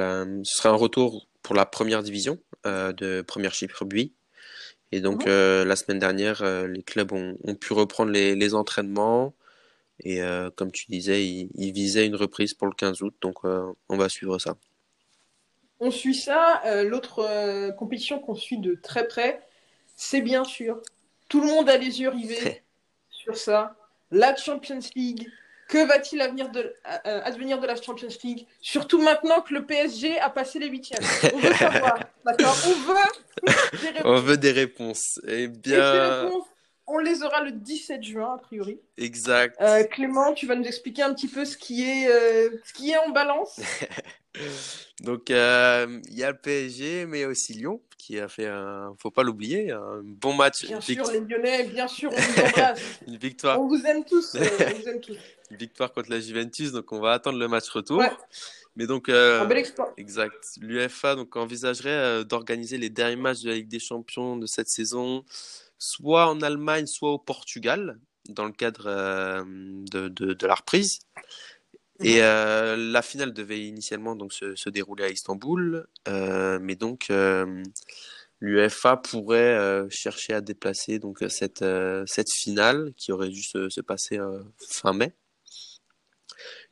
ce 0.43 0.57
serait 0.57 0.71
un 0.71 0.75
retour 0.75 1.27
pour 1.43 1.55
la 1.55 1.67
première 1.67 2.03
division 2.03 2.39
euh, 2.65 2.95
de 2.95 3.21
première 3.21 3.53
chip 3.53 3.71
rugby. 3.73 4.15
Et 4.91 5.03
donc, 5.03 5.27
euh, 5.27 5.67
la 5.67 5.77
semaine 5.77 5.99
dernière, 5.99 6.43
les 6.67 6.83
clubs 6.83 7.13
ont, 7.13 7.37
pu 7.57 7.75
reprendre 7.75 8.11
les, 8.11 8.55
entraînements. 8.55 9.35
Et 10.01 10.21
comme 10.57 10.73
tu 10.73 10.87
disais, 10.89 11.27
ils, 11.27 11.73
visaient 11.73 12.07
une 12.07 12.17
reprise 12.17 12.55
pour 12.55 12.69
le 12.69 12.75
15 12.75 13.03
août. 13.03 13.15
Donc, 13.21 13.45
on 13.45 13.97
va 13.97 14.09
suivre 14.09 14.39
ça. 14.39 14.57
On 15.81 15.91
suit 15.91 16.15
ça. 16.15 16.63
L'autre 16.85 17.73
compétition 17.77 18.21
qu'on 18.21 18.37
suit 18.37 18.59
de 18.59 18.77
très 18.77 19.09
près, 19.09 19.41
c'est 19.97 20.23
bien 20.23 20.45
sûr, 20.45 20.81
tout 21.29 21.41
le 21.41 21.49
monde 21.49 21.69
a 21.69 21.77
les 21.77 22.01
yeux 22.01 22.11
rivés 22.11 22.64
sur 23.25 23.37
ça. 23.37 23.75
La 24.11 24.37
Champions 24.37 24.81
League, 24.95 25.27
que 25.69 25.87
va-t-il 25.87 26.21
advenir 26.21 26.51
de, 26.51 26.75
advenir 27.05 27.59
de 27.59 27.67
la 27.67 27.75
Champions 27.81 28.09
League? 28.23 28.47
Surtout 28.61 29.01
maintenant 29.01 29.41
que 29.41 29.55
le 29.55 29.65
PSG 29.65 30.21
a 30.21 30.31
passé 30.31 30.59
les 30.59 30.69
huitièmes. 30.69 31.03
On 31.33 31.39
veut 31.39 31.55
savoir, 31.55 31.99
d'accord? 32.25 32.57
On 32.65 32.75
veut 32.85 33.47
des 33.83 33.89
réponses. 33.89 34.05
On 34.05 34.21
veut 34.21 34.37
des 34.37 34.53
réponses. 34.53 35.21
Eh 35.27 35.49
bien... 35.49 36.31
on 36.87 36.99
les 36.99 37.23
aura 37.23 37.43
le 37.43 37.53
17 37.53 38.03
juin, 38.03 38.35
a 38.35 38.39
priori. 38.39 38.79
Exact. 38.99 39.57
Euh, 39.61 39.85
Clément, 39.85 40.33
tu 40.35 40.47
vas 40.47 40.55
nous 40.55 40.65
expliquer 40.65 41.03
un 41.03 41.15
petit 41.15 41.29
peu 41.29 41.45
ce 41.45 41.57
qui 41.57 41.83
est, 41.83 42.09
euh, 42.09 42.51
ce 42.65 42.73
qui 42.73 42.91
est 42.91 42.99
en 42.99 43.11
balance 43.11 43.61
Donc, 45.01 45.31
euh, 45.31 46.01
il 46.09 46.15
y 46.15 46.25
a 46.25 46.31
le 46.31 46.37
PSG, 46.37 47.07
mais 47.07 47.19
il 47.19 47.21
y 47.23 47.25
a 47.25 47.29
aussi 47.29 47.55
Lyon, 47.55 47.81
qui 47.97 48.19
a 48.19 48.29
fait 48.29 48.47
un, 48.47 48.93
faut 48.99 49.11
pas 49.11 49.23
l'oublier, 49.23 49.71
un 49.71 50.01
bon 50.03 50.33
match. 50.35 50.67
Bien 50.67 50.81
sûr, 50.81 51.11
les 51.11 51.21
Lyonnais, 51.21 51.65
bien 51.65 51.87
sûr, 51.87 52.11
on 52.13 52.21
vous 52.21 52.41
embrasse. 52.47 52.81
Une 53.07 53.17
victoire. 53.17 53.61
On 53.61 53.69
vous 53.69 53.83
aime 53.85 54.05
tous. 54.05 54.35
on 54.35 54.39
vous 54.41 54.89
aime 54.89 55.01
tous 55.01 55.17
victoire 55.51 55.93
contre 55.93 56.11
la 56.11 56.21
Juventus, 56.21 56.73
donc 56.73 56.93
on 56.93 57.01
va 57.01 57.13
attendre 57.13 57.39
le 57.39 57.49
match 57.49 57.69
retour. 57.69 58.03
Mais 58.77 58.87
donc, 58.87 59.09
euh, 59.09 59.41
un 59.41 59.45
bel 59.45 59.59
exploit. 59.59 59.93
Exact. 59.97 60.57
L'UFA 60.61 61.15
donc 61.15 61.37
envisagerait 61.37 61.91
euh, 61.91 62.25
d'organiser 62.25 62.77
les 62.77 62.91
derniers 62.91 63.17
matchs 63.17 63.43
de 63.43 63.51
la 63.51 63.55
Ligue 63.55 63.69
des 63.69 63.79
Champions 63.79 64.37
de 64.37 64.47
cette 64.47 64.69
saison, 64.69 65.25
soit 65.85 66.29
en 66.29 66.41
Allemagne, 66.41 66.87
soit 66.87 67.11
au 67.11 67.19
Portugal, 67.19 67.99
dans 68.29 68.45
le 68.47 68.53
cadre 68.53 68.87
euh, 68.87 69.43
de, 69.91 70.09
de, 70.09 70.47
la 70.47 70.55
reprise. 70.55 71.01
Et 72.01 72.21
mhm. 72.21 72.93
la 72.93 73.03
finale 73.03 73.33
devait 73.33 73.61
initialement 73.61 74.17
donc 74.17 74.33
se, 74.33 74.57
se 74.57 74.69
dérouler 74.69 75.05
à 75.05 75.11
Istanbul, 75.11 75.87
mais 76.09 76.75
donc 76.75 77.13
l'UEFA 78.41 78.97
pourrait 78.97 79.87
chercher 79.91 80.33
à 80.33 80.41
déplacer 80.41 80.99
donc 80.99 81.19
cette 81.29 81.65
cette 82.07 82.33
finale 82.33 82.93
qui 82.97 83.13
aurait 83.13 83.29
dû 83.29 83.43
se, 83.43 83.69
se 83.69 83.81
passer 83.81 84.19
fin 84.69 84.93
mai 84.93 85.15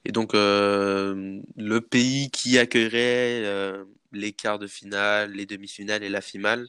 et 0.05 0.13
donc, 0.13 0.35
euh, 0.35 1.41
le 1.57 1.81
pays 1.81 2.31
qui 2.31 2.59
accueillerait 2.59 3.45
euh, 3.45 3.85
les 4.13 4.33
quarts 4.33 4.59
de 4.59 4.67
finale, 4.67 5.33
les 5.33 5.47
demi-finales 5.47 6.03
et 6.03 6.09
la 6.09 6.21
finale, 6.21 6.69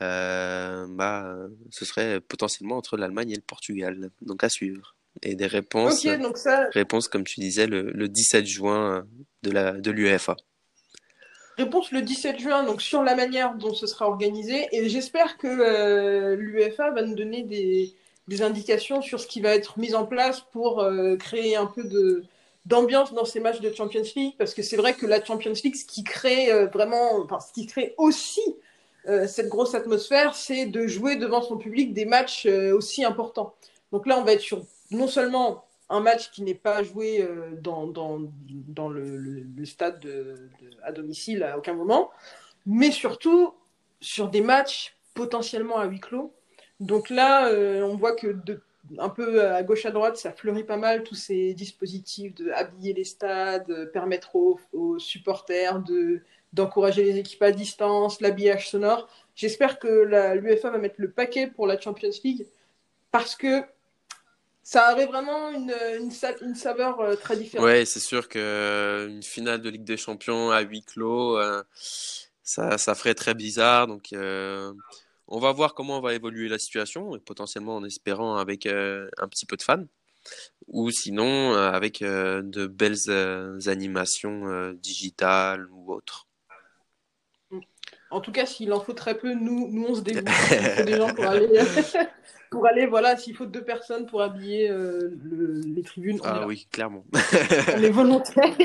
euh, 0.00 0.86
bah, 0.88 1.34
ce 1.70 1.84
serait 1.84 2.20
potentiellement 2.20 2.76
entre 2.76 2.96
l'Allemagne 2.96 3.30
et 3.30 3.36
le 3.36 3.42
Portugal. 3.42 4.10
Donc, 4.22 4.44
à 4.44 4.48
suivre. 4.48 4.94
Et 5.22 5.34
des 5.34 5.48
réponses, 5.48 6.04
donc 6.04 6.38
ça... 6.38 6.68
réponses 6.72 7.08
comme 7.08 7.24
tu 7.24 7.40
disais, 7.40 7.66
le, 7.66 7.82
le 7.82 8.08
17 8.08 8.46
juin 8.46 9.04
de 9.42 9.50
la 9.50 9.72
de 9.72 9.90
l'UEFA. 9.90 10.36
Réponse 11.58 11.90
le 11.90 12.00
17 12.00 12.38
juin, 12.38 12.62
donc 12.62 12.80
sur 12.80 13.02
la 13.02 13.16
manière 13.16 13.56
dont 13.56 13.74
ce 13.74 13.88
sera 13.88 14.08
organisé. 14.08 14.68
Et 14.70 14.88
j'espère 14.88 15.36
que 15.36 16.34
l'UEFA 16.36 16.92
va 16.92 17.02
nous 17.02 17.16
donner 17.16 17.42
des, 17.42 17.92
des, 18.28 18.42
indications 18.42 19.02
sur 19.02 19.18
ce 19.18 19.26
qui 19.26 19.40
va 19.40 19.56
être 19.56 19.80
mis 19.80 19.96
en 19.96 20.06
place 20.06 20.42
pour 20.52 20.88
créer 21.18 21.56
un 21.56 21.66
peu 21.66 21.82
de, 21.82 22.24
d'ambiance 22.66 23.12
dans 23.12 23.24
ces 23.24 23.40
matchs 23.40 23.60
de 23.60 23.72
Champions 23.72 24.02
League, 24.16 24.34
parce 24.38 24.54
que 24.54 24.62
c'est 24.62 24.76
vrai 24.76 24.94
que 24.94 25.06
la 25.06 25.22
Champions 25.24 25.52
League, 25.64 25.76
ce 25.76 25.84
qui 25.84 26.04
crée 26.04 26.52
euh, 26.52 26.66
vraiment, 26.66 27.20
enfin, 27.24 27.40
ce 27.40 27.52
qui 27.52 27.66
crée 27.66 27.94
aussi 27.96 28.42
euh, 29.08 29.26
cette 29.26 29.48
grosse 29.48 29.74
atmosphère, 29.74 30.34
c'est 30.34 30.66
de 30.66 30.86
jouer 30.86 31.16
devant 31.16 31.42
son 31.42 31.56
public 31.56 31.94
des 31.94 32.04
matchs 32.04 32.46
euh, 32.46 32.76
aussi 32.76 33.04
importants. 33.04 33.54
Donc 33.92 34.06
là, 34.06 34.18
on 34.18 34.24
va 34.24 34.32
être 34.32 34.40
sur 34.40 34.64
non 34.90 35.08
seulement 35.08 35.64
un 35.88 36.00
match 36.00 36.30
qui 36.30 36.42
n'est 36.42 36.54
pas 36.54 36.82
joué 36.84 37.28
dans, 37.60 37.88
dans, 37.88 38.20
dans 38.68 38.88
le, 38.88 39.44
stade 39.64 39.98
de, 39.98 40.36
à 40.84 40.92
domicile 40.92 41.42
à 41.42 41.58
aucun 41.58 41.74
moment, 41.74 42.10
mais 42.64 42.92
surtout 42.92 43.52
sur 44.00 44.28
des 44.28 44.40
matchs 44.40 44.96
potentiellement 45.14 45.78
à 45.78 45.86
huis 45.86 45.98
clos. 45.98 46.32
Donc 46.78 47.10
là, 47.10 47.50
on 47.82 47.96
voit 47.96 48.14
que 48.14 48.28
de 48.28 48.62
un 48.98 49.08
peu 49.08 49.46
à 49.46 49.62
gauche 49.62 49.86
à 49.86 49.90
droite, 49.90 50.16
ça 50.16 50.32
fleurit 50.32 50.64
pas 50.64 50.76
mal 50.76 51.02
tous 51.02 51.14
ces 51.14 51.54
dispositifs 51.54 52.34
de 52.34 52.50
habiller 52.50 52.92
les 52.92 53.04
stades, 53.04 53.90
permettre 53.92 54.36
aux, 54.36 54.98
supporters 54.98 55.80
de 55.80 56.22
d'encourager 56.52 57.04
les 57.04 57.18
équipes 57.18 57.42
à 57.42 57.52
distance, 57.52 58.20
l'habillage 58.20 58.70
sonore. 58.70 59.08
J'espère 59.34 59.78
que 59.78 60.34
l'UFA 60.34 60.70
va 60.70 60.78
mettre 60.78 60.96
le 60.98 61.10
paquet 61.10 61.46
pour 61.46 61.66
la 61.66 61.80
Champions 61.80 62.10
League 62.24 62.46
parce 63.10 63.36
que 63.36 63.62
ça 64.62 64.92
aurait 64.92 65.06
vraiment 65.06 65.50
une, 65.50 66.10
saveur 66.54 67.00
euh, 67.00 67.16
très 67.16 67.36
différente. 67.36 67.66
Ouais, 67.66 67.84
c'est 67.84 68.00
sûr 68.00 68.28
qu'une 68.28 68.40
euh, 68.40 69.22
finale 69.22 69.62
de 69.62 69.68
Ligue 69.68 69.84
des 69.84 69.96
Champions 69.96 70.50
à 70.50 70.60
huis 70.60 70.82
clos, 70.82 71.36
euh, 71.38 71.62
ça, 72.44 72.78
ferait 72.94 73.14
très 73.14 73.34
bizarre. 73.34 73.86
Donc, 73.86 74.10
on 74.12 75.38
va 75.38 75.52
voir 75.52 75.74
comment 75.74 76.00
va 76.00 76.14
évoluer 76.14 76.48
la 76.48 76.58
situation, 76.58 77.18
potentiellement 77.24 77.76
en 77.76 77.84
espérant 77.84 78.36
avec 78.36 78.66
un 78.66 79.28
petit 79.28 79.46
peu 79.46 79.56
de 79.56 79.62
fans, 79.62 79.86
ou 80.68 80.90
sinon 80.90 81.54
avec 81.54 82.00
de 82.00 82.66
belles 82.66 83.10
animations 83.66 84.72
digitales 84.72 85.68
ou 85.72 85.92
autres. 85.92 86.26
En 88.10 88.20
tout 88.20 88.32
cas, 88.32 88.46
s'il 88.46 88.72
en 88.72 88.80
faut 88.80 88.92
très 88.92 89.16
peu, 89.16 89.34
nous, 89.34 89.68
nous 89.70 89.86
on 89.88 89.94
se 89.94 90.00
débrouille. 90.00 90.34
Il 90.50 90.58
faut 90.58 90.82
des 90.82 90.96
gens 90.96 91.14
pour 91.14 91.24
aller, 91.24 91.48
pour 92.50 92.66
aller 92.66 92.86
voilà, 92.86 93.16
s'il 93.16 93.36
faut 93.36 93.46
deux 93.46 93.64
personnes 93.64 94.06
pour 94.06 94.22
habiller 94.22 94.72
les 95.64 95.82
tribunes. 95.82 96.20
ah 96.24 96.46
oui, 96.46 96.66
clairement. 96.70 97.04
on 97.76 97.82
est 97.82 97.90
volontaires. 97.90 98.56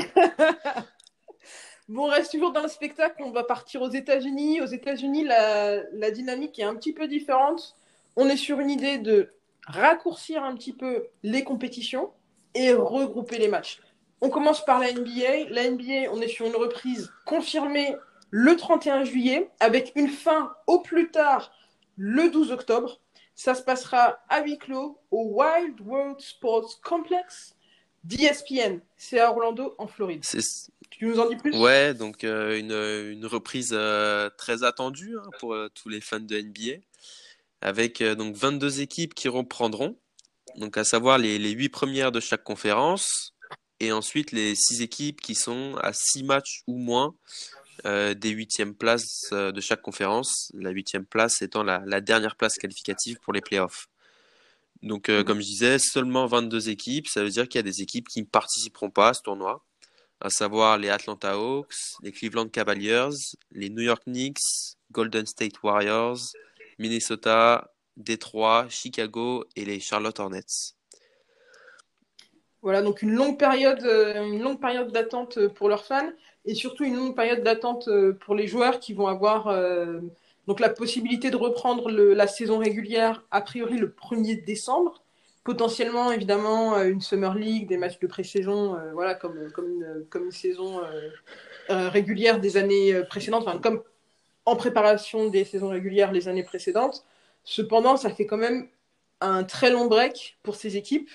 Bon, 1.88 2.06
on 2.06 2.10
reste 2.10 2.32
toujours 2.32 2.52
dans 2.52 2.62
le 2.62 2.68
spectacle. 2.68 3.22
On 3.24 3.30
va 3.30 3.44
partir 3.44 3.80
aux 3.80 3.90
États-Unis. 3.90 4.60
Aux 4.60 4.66
États-Unis, 4.66 5.24
la, 5.24 6.10
dynamique 6.10 6.58
est 6.58 6.64
un 6.64 6.74
petit 6.74 6.92
peu 6.92 7.06
différente. 7.06 7.76
On 8.16 8.28
est 8.28 8.36
sur 8.36 8.58
une 8.58 8.70
idée 8.70 8.98
de 8.98 9.32
raccourcir 9.66 10.42
un 10.42 10.54
petit 10.56 10.72
peu 10.72 11.06
les 11.22 11.44
compétitions 11.44 12.10
et 12.54 12.72
regrouper 12.72 13.38
les 13.38 13.48
matchs. 13.48 13.80
On 14.20 14.30
commence 14.30 14.64
par 14.64 14.80
la 14.80 14.92
NBA. 14.92 15.50
La 15.50 15.70
NBA, 15.70 16.10
on 16.10 16.20
est 16.20 16.28
sur 16.28 16.46
une 16.46 16.56
reprise 16.56 17.12
confirmée 17.24 17.94
le 18.30 18.56
31 18.56 19.04
juillet 19.04 19.50
avec 19.60 19.92
une 19.94 20.08
fin 20.08 20.54
au 20.66 20.80
plus 20.80 21.10
tard 21.10 21.52
le 21.96 22.30
12 22.30 22.52
octobre. 22.52 23.00
Ça 23.34 23.54
se 23.54 23.62
passera 23.62 24.18
à 24.28 24.42
huis 24.42 24.58
clos 24.58 24.98
au 25.10 25.24
Wild 25.34 25.80
World 25.80 26.20
Sports 26.20 26.80
Complex 26.82 27.54
d'ESPN. 28.04 28.80
C'est 28.96 29.20
à 29.20 29.30
Orlando, 29.30 29.74
en 29.78 29.86
Floride. 29.86 30.24
Tu 30.90 31.06
nous 31.06 31.18
en 31.18 31.28
dis 31.28 31.36
plus? 31.36 31.56
Ouais, 31.56 31.94
donc 31.94 32.24
euh, 32.24 32.58
une, 32.58 32.72
une, 33.12 33.26
reprise 33.26 33.70
euh, 33.72 34.30
très 34.38 34.62
attendue 34.62 35.16
hein, 35.18 35.28
pour 35.40 35.54
euh, 35.54 35.68
tous 35.74 35.88
les 35.88 36.00
fans 36.00 36.20
de 36.20 36.40
NBA, 36.40 36.80
avec 37.60 38.02
donc 38.02 38.36
22 38.36 38.80
équipes 38.80 39.14
qui 39.14 39.28
reprendront, 39.28 39.98
donc 40.56 40.76
à 40.76 40.84
savoir 40.84 41.18
les, 41.18 41.38
les 41.38 41.50
8 41.50 41.68
premières 41.68 42.12
de 42.12 42.20
chaque 42.20 42.44
conférence, 42.44 43.34
et 43.80 43.92
ensuite 43.92 44.32
les 44.32 44.54
6 44.54 44.82
équipes 44.82 45.20
qui 45.20 45.34
sont 45.34 45.76
à 45.82 45.92
6 45.92 46.22
matchs 46.22 46.62
ou 46.66 46.78
moins 46.78 47.14
des 47.84 48.34
8e 48.34 48.74
places 48.74 49.30
de 49.32 49.60
chaque 49.60 49.82
conférence, 49.82 50.50
la 50.54 50.72
8e 50.72 51.04
place 51.04 51.42
étant 51.42 51.62
la, 51.62 51.82
la, 51.86 52.00
dernière 52.00 52.36
place 52.36 52.56
qualificative 52.56 53.18
pour 53.20 53.32
les 53.32 53.40
playoffs. 53.40 53.88
Donc, 54.82 55.08
mmh. 55.08 55.24
comme 55.24 55.40
je 55.40 55.46
disais, 55.46 55.78
seulement 55.78 56.26
22 56.26 56.68
équipes, 56.68 57.08
ça 57.08 57.22
veut 57.22 57.30
dire 57.30 57.48
qu'il 57.48 57.58
y 57.58 57.60
a 57.60 57.62
des 57.62 57.82
équipes 57.82 58.08
qui 58.08 58.20
ne 58.20 58.26
participeront 58.26 58.90
pas 58.90 59.10
à 59.10 59.14
ce 59.14 59.22
tournoi 59.22 59.64
à 60.20 60.30
savoir 60.30 60.78
les 60.78 60.88
Atlanta 60.88 61.34
Hawks, 61.34 61.74
les 62.02 62.12
Cleveland 62.12 62.48
Cavaliers, 62.48 63.10
les 63.52 63.68
New 63.68 63.82
York 63.82 64.04
Knicks, 64.06 64.76
Golden 64.90 65.26
State 65.26 65.62
Warriors, 65.62 66.18
Minnesota, 66.78 67.72
Détroit, 67.96 68.66
Chicago 68.68 69.44
et 69.56 69.64
les 69.64 69.80
Charlotte 69.80 70.18
Hornets. 70.18 70.74
Voilà, 72.62 72.82
donc 72.82 73.02
une 73.02 73.12
longue 73.12 73.38
période, 73.38 73.84
euh, 73.84 74.24
une 74.24 74.42
longue 74.42 74.60
période 74.60 74.90
d'attente 74.90 75.46
pour 75.48 75.68
leurs 75.68 75.84
fans 75.84 76.10
et 76.46 76.54
surtout 76.54 76.84
une 76.84 76.96
longue 76.96 77.16
période 77.16 77.42
d'attente 77.42 77.88
euh, 77.88 78.12
pour 78.12 78.34
les 78.34 78.46
joueurs 78.46 78.80
qui 78.80 78.94
vont 78.94 79.08
avoir 79.08 79.48
euh, 79.48 80.00
donc 80.46 80.60
la 80.60 80.68
possibilité 80.68 81.30
de 81.30 81.36
reprendre 81.36 81.90
la 81.90 82.26
saison 82.26 82.58
régulière 82.58 83.24
a 83.30 83.40
priori 83.40 83.76
le 83.76 83.88
1er 83.88 84.44
décembre 84.44 85.02
potentiellement 85.44 86.12
évidemment 86.12 86.76
euh, 86.76 86.88
une 86.88 87.00
Summer 87.00 87.34
League, 87.34 87.68
des 87.68 87.76
matchs 87.76 87.98
de 87.98 88.06
pré-saison, 88.06 88.76
voilà, 88.94 89.14
comme, 89.14 89.50
comme, 89.52 90.24
une, 90.24 90.32
saison 90.32 90.80
régulière 91.68 92.40
des 92.40 92.56
années 92.56 93.00
précédentes, 93.08 93.46
enfin, 93.46 93.58
comme 93.58 93.82
en 94.44 94.56
préparation 94.56 95.28
des 95.28 95.44
saisons 95.44 95.68
régulières 95.68 96.12
les 96.12 96.28
années 96.28 96.44
précédentes. 96.44 97.04
Cependant, 97.44 97.96
ça 97.96 98.10
fait 98.10 98.26
quand 98.26 98.36
même 98.36 98.68
un 99.20 99.44
très 99.44 99.70
long 99.70 99.86
break 99.86 100.38
pour 100.42 100.56
ces 100.56 100.76
équipes. 100.76 101.10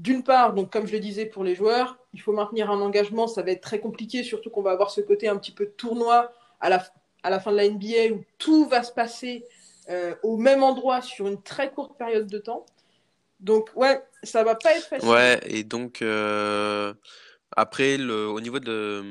D'une 0.00 0.22
part, 0.22 0.54
comme 0.70 0.86
je 0.86 0.92
le 0.92 1.00
disais 1.00 1.26
pour 1.26 1.44
les 1.44 1.54
joueurs, 1.54 1.98
il 2.14 2.20
faut 2.20 2.32
maintenir 2.32 2.70
un 2.70 2.80
engagement, 2.80 3.28
ça 3.28 3.42
va 3.42 3.52
être 3.52 3.60
très 3.60 3.80
compliqué, 3.80 4.22
surtout 4.22 4.50
qu'on 4.50 4.62
va 4.62 4.72
avoir 4.72 4.90
ce 4.90 5.00
côté 5.00 5.28
un 5.28 5.36
petit 5.36 5.52
peu 5.52 5.66
tournoi 5.66 6.32
à 6.60 6.68
la, 6.68 6.80
fin 7.40 7.52
de 7.52 7.56
la 7.56 7.68
NBA 7.68 8.14
où 8.14 8.24
tout 8.38 8.66
va 8.66 8.82
se 8.82 8.92
passer 8.92 9.44
au 10.22 10.36
même 10.36 10.62
endroit 10.62 11.02
sur 11.02 11.26
une 11.26 11.42
très 11.42 11.70
courte 11.70 11.98
période 11.98 12.28
de 12.28 12.38
temps. 12.38 12.64
Donc, 13.40 13.70
ouais, 13.74 14.02
ça 14.22 14.44
va 14.44 14.54
pas 14.54 14.76
être 14.76 14.86
facile. 14.86 15.08
Ouais, 15.08 15.40
et 15.44 15.64
donc, 15.64 16.02
euh, 16.02 16.92
après, 17.56 17.98
au 17.98 18.40
niveau 18.40 18.60
de, 18.60 19.02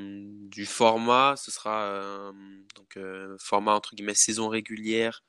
du 0.49 0.65
format, 0.65 1.36
ce 1.36 1.52
sera 1.52 1.82
euh, 1.82 2.32
donc, 2.75 2.97
euh, 2.97 3.36
format 3.39 3.73
entre 3.73 3.95
guillemets 3.95 4.13
saison 4.13 4.47
régulière 4.47 5.23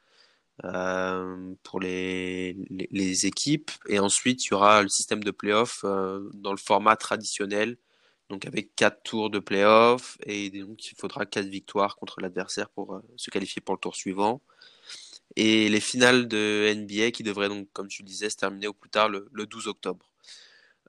pour 1.62 1.81
les, 1.81 2.57
les, 2.90 3.27
équipes. 3.27 3.70
Et 3.88 3.99
ensuite, 3.99 4.44
il 4.46 4.51
y 4.51 4.55
aura 4.55 4.83
le 4.83 4.88
système 4.88 5.23
de 5.25 5.31
playoff 5.31 5.85
dans 5.85 6.53
le 6.53 6.59
format 6.59 6.96
traditionnel, 6.96 7.77
donc 8.29 8.46
avec 8.46 8.75
quatre 8.75 9.03
tours 9.03 9.31
de 9.31 9.38
playoff. 9.38 10.18
Et 10.27 10.51
donc, 10.51 10.90
il 10.90 10.96
faudra 10.96 11.27
quatre 11.27 11.49
victoires 11.49 11.96
contre 11.96 12.20
l'adversaire 12.20 12.68
pour 12.70 13.01
se 13.16 13.31
qualifier 13.31 13.62
pour 13.62 13.75
le 13.75 13.81
tour 13.81 13.96
suivant 13.96 14.42
et 15.37 15.68
les 15.68 15.81
finales 15.81 16.29
de 16.29 16.73
NBA 16.75 17.11
qui 17.12 17.23
devraient 17.23 17.49
donc, 17.49 17.68
comme 17.73 17.88
tu 17.88 18.03
le 18.03 18.07
disais, 18.07 18.31
se 18.31 18.37
terminer 18.37 18.66
au 18.66 18.73
plus 18.73 18.90
tard 18.90 19.09
le, 19.09 19.29
12 19.33 19.68
octobre. 19.68 20.11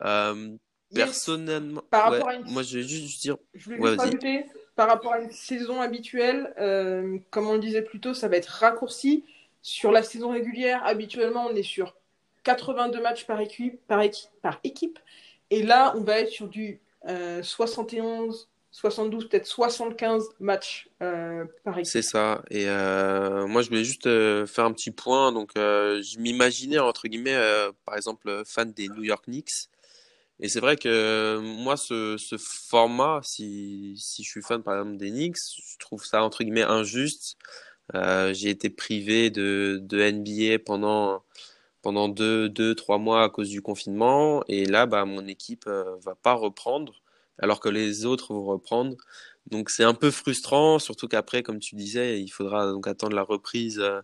Euh, 0.04 0.56
personnellement, 0.94 1.82
par 1.90 2.12
rapport 2.12 2.30
à 2.30 2.36
une... 2.36 2.52
moi 2.52 2.64
je 2.64 2.80
vais 2.80 2.84
juste 2.84 3.22
dire. 3.22 3.38
Je 3.54 3.70
voulais 3.76 3.96
rajouter, 3.96 4.46
par 4.76 4.88
rapport 4.88 5.14
à 5.14 5.20
une 5.20 5.32
saison 5.32 5.80
habituelle, 5.80 6.54
euh, 6.60 7.20
comme 7.30 7.48
on 7.48 7.54
le 7.54 7.60
disait 7.60 7.84
plus 7.84 8.00
tôt, 8.00 8.14
ça 8.14 8.28
va 8.28 8.38
être 8.38 8.48
raccourci. 8.48 9.24
Sur 9.62 9.91
la 9.91 10.04
saison 10.04 10.32
régulière, 10.32 10.82
habituellement, 10.86 11.47
on 11.50 11.56
est 11.56 11.63
sur 11.63 11.95
82 12.43 13.02
matchs 13.02 13.26
par 13.26 13.39
équipe, 13.39 13.80
par 13.88 14.02
équipe, 14.02 14.30
par 14.41 14.60
équipe. 14.63 15.00
Et 15.50 15.63
là, 15.63 15.93
on 15.95 16.02
va 16.02 16.19
être 16.19 16.30
sur 16.30 16.47
du 16.47 16.80
71, 17.06 18.36
euh, 18.36 18.45
72, 18.71 19.28
peut-être 19.30 19.45
75 19.45 20.30
matchs 20.39 20.89
euh, 21.02 21.45
par 21.63 21.78
équipe. 21.78 21.91
C'est 21.91 22.02
ça. 22.02 22.41
Et 22.50 22.67
euh, 22.67 23.45
moi, 23.47 23.62
je 23.62 23.69
voulais 23.69 23.84
juste 23.84 24.06
faire 24.47 24.65
un 24.65 24.71
petit 24.71 24.91
point. 24.91 25.32
Donc, 25.32 25.52
je 25.56 26.19
m'imaginais, 26.19 26.80
entre 26.80 27.08
guillemets, 27.08 27.39
par 27.86 27.95
exemple, 27.95 28.43
fan 28.45 28.71
des 28.71 28.88
New 28.89 29.04
York 29.04 29.26
Knicks. 29.26 29.69
Et 30.43 30.50
c'est 30.50 30.60
vrai 30.60 30.76
que 30.76 31.38
moi, 31.38 31.78
ce, 31.78 32.17
ce 32.17 32.36
format, 32.38 33.19
si, 33.24 33.93
si, 33.97 34.24
je 34.24 34.30
suis 34.30 34.41
fan, 34.41 34.63
par 34.63 34.80
exemple, 34.80 34.97
des 34.97 35.12
Knicks, 35.12 35.38
je 35.38 35.78
trouve 35.78 36.04
ça, 36.04 36.24
entre 36.24 36.43
guillemets, 36.43 36.63
injuste. 36.63 37.38
J'ai 37.94 38.50
été 38.50 38.70
privé 38.70 39.30
de, 39.30 39.80
de 39.82 40.12
NBA 40.12 40.60
pendant 40.66 41.24
pendant 41.82 42.10
deux, 42.10 42.48
deux, 42.48 42.76
trois 42.76 43.00
mois 43.00 43.24
à 43.24 43.30
cause 43.30 43.50
du 43.50 43.62
confinement. 43.62 44.44
Et 44.48 44.66
là, 44.66 44.86
bah, 44.86 45.06
mon 45.06 45.28
équipe 45.28 45.68
va 45.68 46.16
pas 46.16 46.34
reprendre 46.34 47.02
alors 47.42 47.60
que 47.60 47.70
les 47.70 48.06
autres 48.06 48.34
vont 48.34 48.46
reprendre. 48.46 48.96
Donc 49.48 49.70
c'est 49.70 49.84
un 49.84 49.94
peu 49.94 50.12
frustrant, 50.12 50.80
surtout 50.80 51.08
qu'après, 51.08 51.44
comme 51.44 51.60
tu 51.60 51.76
disais, 51.76 52.22
il 52.22 52.30
faudra 52.30 52.68
donc 52.72 52.88
attendre 52.88 53.16
la 53.16 53.24
reprise 53.24 53.80
euh, 53.80 54.02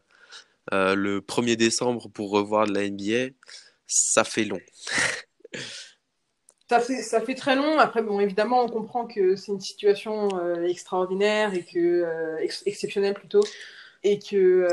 euh, 0.74 0.96
le 0.96 1.22
1er 1.22 1.56
décembre 1.56 2.10
pour 2.10 2.32
revoir 2.32 2.68
de 2.68 2.74
la 2.74 2.90
NBA. 2.90 3.34
Ça 3.86 4.24
fait 4.24 4.44
long. 4.44 4.60
ça, 6.70 6.80
fait, 6.80 7.02
ça 7.02 7.22
fait 7.22 7.36
très 7.36 7.56
long. 7.56 7.80
Après, 7.80 8.02
bon, 8.02 8.20
évidemment, 8.20 8.64
on 8.64 8.70
comprend 8.70 9.06
que 9.06 9.36
c'est 9.36 9.52
une 9.52 9.62
situation 9.62 10.28
euh, 10.40 10.66
extraordinaire 10.66 11.54
et 11.54 11.64
que 11.64 12.06
exceptionnelle 12.66 13.14
plutôt, 13.14 13.44
et 14.04 14.20
que 14.20 14.68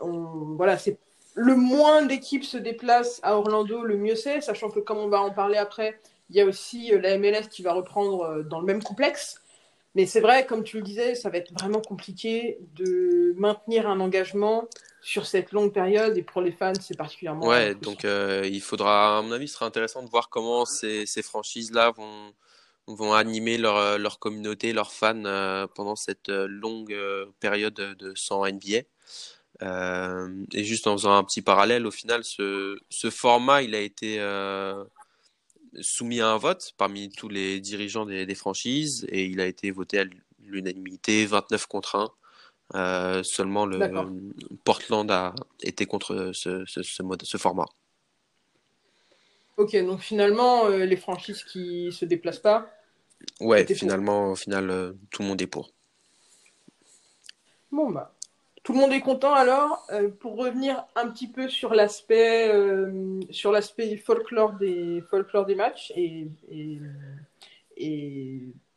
on, 0.00 0.54
voilà, 0.56 0.78
c'est 0.78 0.98
le 1.34 1.56
moins 1.56 2.04
d'équipes 2.04 2.44
se 2.44 2.58
déplacent 2.58 3.20
à 3.22 3.36
Orlando, 3.36 3.84
le 3.84 3.96
mieux 3.96 4.16
c'est, 4.16 4.40
sachant 4.40 4.68
que 4.68 4.80
comme 4.80 4.98
on 4.98 5.08
va 5.08 5.20
en 5.20 5.30
parler 5.30 5.56
après, 5.56 5.98
Il 6.30 6.36
y 6.36 6.40
a 6.40 6.46
aussi 6.46 6.92
la 7.00 7.18
MLS 7.18 7.48
qui 7.50 7.62
va 7.62 7.72
reprendre 7.72 8.42
dans 8.42 8.60
le 8.60 8.66
même 8.66 8.82
complexe. 8.82 9.42
Mais 9.94 10.06
c'est 10.06 10.20
vrai, 10.20 10.46
comme 10.46 10.64
tu 10.64 10.78
le 10.78 10.82
disais, 10.82 11.14
ça 11.14 11.28
va 11.28 11.38
être 11.38 11.52
vraiment 11.52 11.80
compliqué 11.80 12.58
de 12.74 13.34
maintenir 13.36 13.86
un 13.88 14.00
engagement 14.00 14.68
sur 15.02 15.26
cette 15.26 15.52
longue 15.52 15.72
période 15.72 16.16
et 16.16 16.22
pour 16.22 16.40
les 16.40 16.52
fans, 16.52 16.72
c'est 16.80 16.96
particulièrement. 16.96 17.46
Ouais, 17.46 17.74
donc 17.74 18.04
euh, 18.04 18.42
il 18.44 18.60
faudra, 18.60 19.18
à 19.18 19.22
mon 19.22 19.32
avis, 19.32 19.48
ce 19.48 19.54
sera 19.54 19.66
intéressant 19.66 20.02
de 20.02 20.08
voir 20.08 20.28
comment 20.30 20.64
ces, 20.64 21.04
ces 21.06 21.22
franchises-là 21.22 21.90
vont, 21.90 22.32
vont 22.86 23.12
animer 23.12 23.58
leur, 23.58 23.98
leur 23.98 24.18
communauté, 24.18 24.72
leurs 24.72 24.92
fans 24.92 25.24
euh, 25.24 25.66
pendant 25.74 25.96
cette 25.96 26.28
euh, 26.28 26.46
longue 26.48 26.96
période 27.40 27.74
de 27.74 28.12
sans 28.14 28.46
NBA. 28.46 28.82
et 30.52 30.64
juste 30.64 30.86
en 30.86 30.96
faisant 30.96 31.16
un 31.16 31.24
petit 31.24 31.42
parallèle, 31.42 31.86
au 31.86 31.90
final, 31.90 32.24
ce, 32.24 32.78
ce 32.90 33.10
format, 33.10 33.62
il 33.62 33.74
a 33.74 33.80
été 33.80 34.18
soumis 35.80 36.20
à 36.20 36.28
un 36.28 36.36
vote 36.36 36.72
parmi 36.76 37.10
tous 37.10 37.28
les 37.28 37.60
dirigeants 37.60 38.04
des, 38.04 38.34
franchises 38.34 39.06
et 39.08 39.24
il 39.24 39.40
a 39.40 39.46
été 39.46 39.70
voté 39.70 40.00
à 40.00 40.04
l'unanimité 40.40 41.24
29 41.26 41.66
contre 41.66 41.96
1. 41.96 42.10
Euh, 42.74 43.22
seulement 43.22 43.66
le 43.66 43.78
Portland 44.64 45.10
a 45.10 45.34
été 45.62 45.84
contre 45.84 46.32
ce, 46.32 46.64
ce, 46.66 47.02
mode, 47.02 47.22
ce 47.22 47.36
format. 47.36 47.66
Ok, 49.56 49.76
donc 49.84 50.00
finalement, 50.00 50.66
euh, 50.66 50.84
les 50.84 50.96
franchises 50.96 51.44
qui 51.44 51.92
se 51.92 52.04
déplacent 52.04 52.38
pas. 52.38 52.70
Ouais, 53.40 53.66
finalement, 53.66 54.32
au 54.32 54.36
final, 54.36 54.70
euh, 54.70 54.92
tout 55.10 55.22
le 55.22 55.28
monde 55.28 55.42
est 55.42 55.46
pour. 55.46 55.72
Bon, 57.70 57.90
bah, 57.90 58.14
tout 58.62 58.72
le 58.72 58.78
monde 58.78 58.92
est 58.92 59.00
content 59.00 59.34
alors. 59.34 59.86
Euh, 59.92 60.08
pour 60.08 60.36
revenir 60.36 60.84
un 60.96 61.08
petit 61.08 61.28
peu 61.28 61.48
sur 61.48 61.74
l'aspect 61.74 62.50
sur 63.30 63.52
l'aspect 63.52 63.96
folklore 63.96 64.54
des 64.54 65.02
folklore 65.10 65.46
des 65.46 65.54
matchs 65.54 65.92
et, 65.96 66.28
et, 66.50 66.78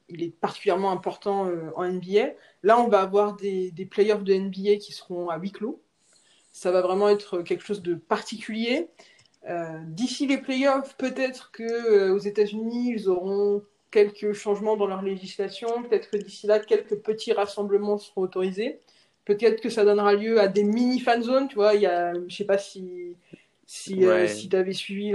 il 0.08 0.24
est 0.24 0.30
particulièrement 0.30 0.92
important 0.92 1.50
en 1.76 1.88
NBA. 1.88 2.34
Là, 2.62 2.80
on 2.80 2.88
va 2.88 3.02
avoir 3.02 3.36
des, 3.36 3.72
des 3.72 3.86
playoffs 3.86 4.24
de 4.24 4.36
NBA 4.36 4.76
qui 4.76 4.92
seront 4.92 5.30
à 5.30 5.38
huis 5.38 5.52
clos. 5.52 5.82
Ça 6.52 6.72
va 6.72 6.82
vraiment 6.82 7.10
être 7.10 7.42
quelque 7.42 7.64
chose 7.64 7.82
de 7.82 7.96
particulier. 7.96 8.88
D'ici 9.84 10.26
les 10.26 10.38
playoffs, 10.38 10.96
peut-être 10.98 11.52
que 11.52 12.10
aux 12.10 12.18
États-Unis, 12.18 12.94
ils 12.96 13.10
auront 13.10 13.62
quelques 13.92 14.34
changements 14.34 14.76
dans 14.76 14.88
leur 14.88 15.02
législation. 15.02 15.84
Peut-être 15.84 16.10
que 16.10 16.18
d'ici 16.18 16.48
là, 16.48 16.60
quelques 16.60 16.98
petits 16.98 17.32
rassemblements 17.32 17.98
seront 17.98 18.22
autorisés. 18.22 18.80
Peut-être 19.24 19.62
que 19.62 19.70
ça 19.70 19.86
donnera 19.86 20.14
lieu 20.14 20.40
à 20.40 20.48
des 20.48 20.64
mini 20.64 21.00
fan 21.00 21.22
zones, 21.22 21.48
tu 21.48 21.56
vois. 21.56 21.76
Il 21.76 21.82
y 21.82 21.86
a, 21.86 22.14
je 22.28 22.36
sais 22.36 22.46
pas 22.46 22.58
si 22.58 23.16
si, 23.66 24.06
euh, 24.06 24.28
si 24.28 24.48
tu 24.48 24.56
avais 24.56 24.74
suivi 24.74 25.14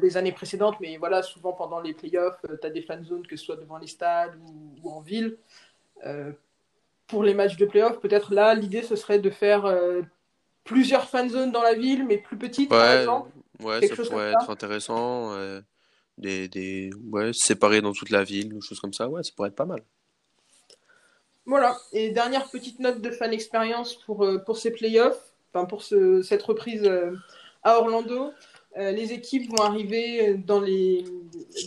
les 0.00 0.16
années 0.16 0.32
précédentes, 0.32 0.76
mais 0.80 0.96
voilà, 0.96 1.22
souvent 1.22 1.52
pendant 1.52 1.80
les 1.80 1.92
playoffs, 1.92 2.40
euh, 2.48 2.56
tu 2.58 2.66
as 2.66 2.70
des 2.70 2.80
fan 2.82 3.04
zones, 3.04 3.26
que 3.26 3.36
ce 3.36 3.44
soit 3.44 3.56
devant 3.56 3.76
les 3.76 3.86
stades 3.86 4.34
ou, 4.82 4.90
en 4.90 5.00
ville. 5.00 5.36
Euh, 6.06 6.32
pour 7.06 7.22
les 7.22 7.34
matchs 7.34 7.56
de 7.56 7.66
playoffs, 7.66 8.00
peut-être 8.00 8.32
là, 8.32 8.54
l'idée 8.54 8.82
ce 8.82 8.96
serait 8.96 9.18
de 9.18 9.28
faire 9.28 9.70
plusieurs 10.64 11.10
fan 11.10 11.28
zones 11.28 11.52
dans 11.52 11.62
la 11.62 11.74
ville, 11.74 12.06
mais 12.06 12.16
plus 12.16 12.38
petites, 12.38 12.70
par 12.70 12.98
exemple. 12.98 13.30
Ouais, 13.62 13.86
ça 13.86 13.96
pourrait 13.96 14.32
être 14.32 14.50
intéressant. 14.50 15.36
des, 16.18 16.48
des, 16.48 16.90
ouais, 17.10 17.32
séparés 17.32 17.80
dans 17.80 17.92
toute 17.92 18.10
la 18.10 18.24
ville, 18.24 18.54
ou 18.54 18.60
choses 18.60 18.80
comme 18.80 18.92
ça, 18.92 19.08
ouais, 19.08 19.22
ça 19.22 19.30
pourrait 19.34 19.48
être 19.48 19.56
pas 19.56 19.64
mal. 19.64 19.82
Voilà, 21.44 21.76
et 21.92 22.10
dernière 22.10 22.48
petite 22.48 22.78
note 22.78 23.00
de 23.00 23.10
fan 23.10 23.32
expérience 23.32 23.94
pour, 23.94 24.24
euh, 24.24 24.38
pour 24.38 24.58
ces 24.58 24.70
playoffs, 24.70 25.32
enfin 25.52 25.64
pour 25.64 25.82
ce, 25.82 26.22
cette 26.22 26.42
reprise 26.42 26.84
euh, 26.84 27.16
à 27.64 27.78
Orlando. 27.78 28.32
Euh, 28.78 28.92
les 28.92 29.12
équipes 29.12 29.50
vont 29.50 29.62
arriver 29.64 30.34
dans, 30.34 30.60
les, 30.60 31.04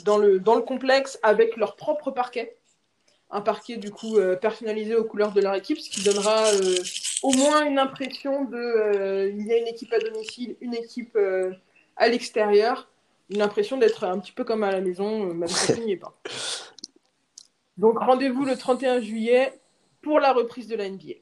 dans, 0.05 0.17
le, 0.17 0.39
dans 0.39 0.55
le 0.55 0.61
complexe 0.61 1.19
avec 1.23 1.57
leur 1.57 1.75
propre 1.75 2.11
parquet. 2.11 2.55
Un 3.31 3.41
parquet 3.41 3.77
du 3.77 3.91
coup 3.91 4.17
personnalisé 4.39 4.95
aux 4.95 5.03
couleurs 5.03 5.33
de 5.33 5.41
leur 5.41 5.55
équipe, 5.55 5.79
ce 5.79 5.89
qui 5.89 6.03
donnera 6.03 6.45
au 7.23 7.33
moins 7.33 7.65
une 7.65 7.79
impression 7.79 8.45
de 8.45 9.29
il 9.29 9.45
y 9.45 9.51
a 9.51 9.57
une 9.57 9.67
équipe 9.67 9.91
à 9.91 9.99
domicile, 9.99 10.55
une 10.61 10.75
équipe 10.75 11.17
à 11.95 12.07
l'extérieur, 12.07 12.89
une 13.29 13.41
impression 13.41 13.77
d'être 13.77 14.03
un 14.03 14.19
petit 14.19 14.31
peu 14.31 14.43
comme 14.43 14.63
à 14.63 14.71
la 14.71 14.81
maison, 14.81 15.25
même 15.33 15.47
si 15.47 15.79
n'y 15.85 15.93
est 15.93 15.97
pas. 15.97 16.15
Donc 17.77 17.99
rendez-vous 17.99 18.45
le 18.45 18.55
31 18.55 19.01
juillet 19.01 19.59
pour 20.01 20.19
la 20.19 20.33
reprise 20.33 20.67
de 20.67 20.75
la 20.75 20.89
NBA. 20.89 21.15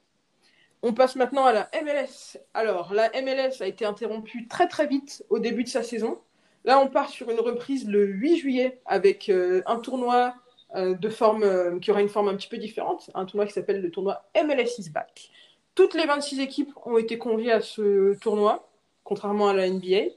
On 0.86 0.94
passe 0.94 1.16
maintenant 1.16 1.46
à 1.46 1.54
la 1.54 1.70
MLS. 1.82 2.38
Alors, 2.54 2.94
la 2.94 3.10
MLS 3.22 3.62
a 3.62 3.68
été 3.68 3.86
interrompue 3.86 4.48
très 4.50 4.68
très 4.68 4.86
vite 4.86 5.24
au 5.30 5.40
début 5.40 5.64
de 5.64 5.70
sa 5.70 5.82
saison. 5.82 6.20
Là, 6.66 6.80
on 6.80 6.88
part 6.88 7.10
sur 7.10 7.30
une 7.30 7.40
reprise 7.40 7.88
le 7.88 8.06
8 8.06 8.38
juillet 8.38 8.82
avec 8.86 9.30
euh, 9.30 9.62
un 9.66 9.80
tournoi 9.80 10.36
euh, 10.76 10.94
de 10.94 11.10
forme 11.10 11.44
euh, 11.44 11.80
qui 11.80 11.92
aura 11.92 12.02
une 12.02 12.10
forme 12.10 12.28
un 12.28 12.36
petit 12.36 12.50
peu 12.50 12.58
différente, 12.58 13.10
un 13.14 13.26
tournoi 13.26 13.46
qui 13.46 13.54
s'appelle 13.54 13.82
le 13.82 13.92
tournoi 13.92 14.26
MLS 14.36 14.80
is 14.80 14.90
back. 14.90 15.30
Toutes 15.76 15.94
les 15.94 16.06
26 16.06 16.42
équipes 16.42 16.72
ont 16.86 16.98
été 16.98 17.18
conviées 17.18 17.52
à 17.52 17.62
ce 17.62 18.14
tournoi, 18.20 18.70
contrairement 19.04 19.48
à 19.48 19.54
la 19.54 19.70
NBA. 19.70 20.10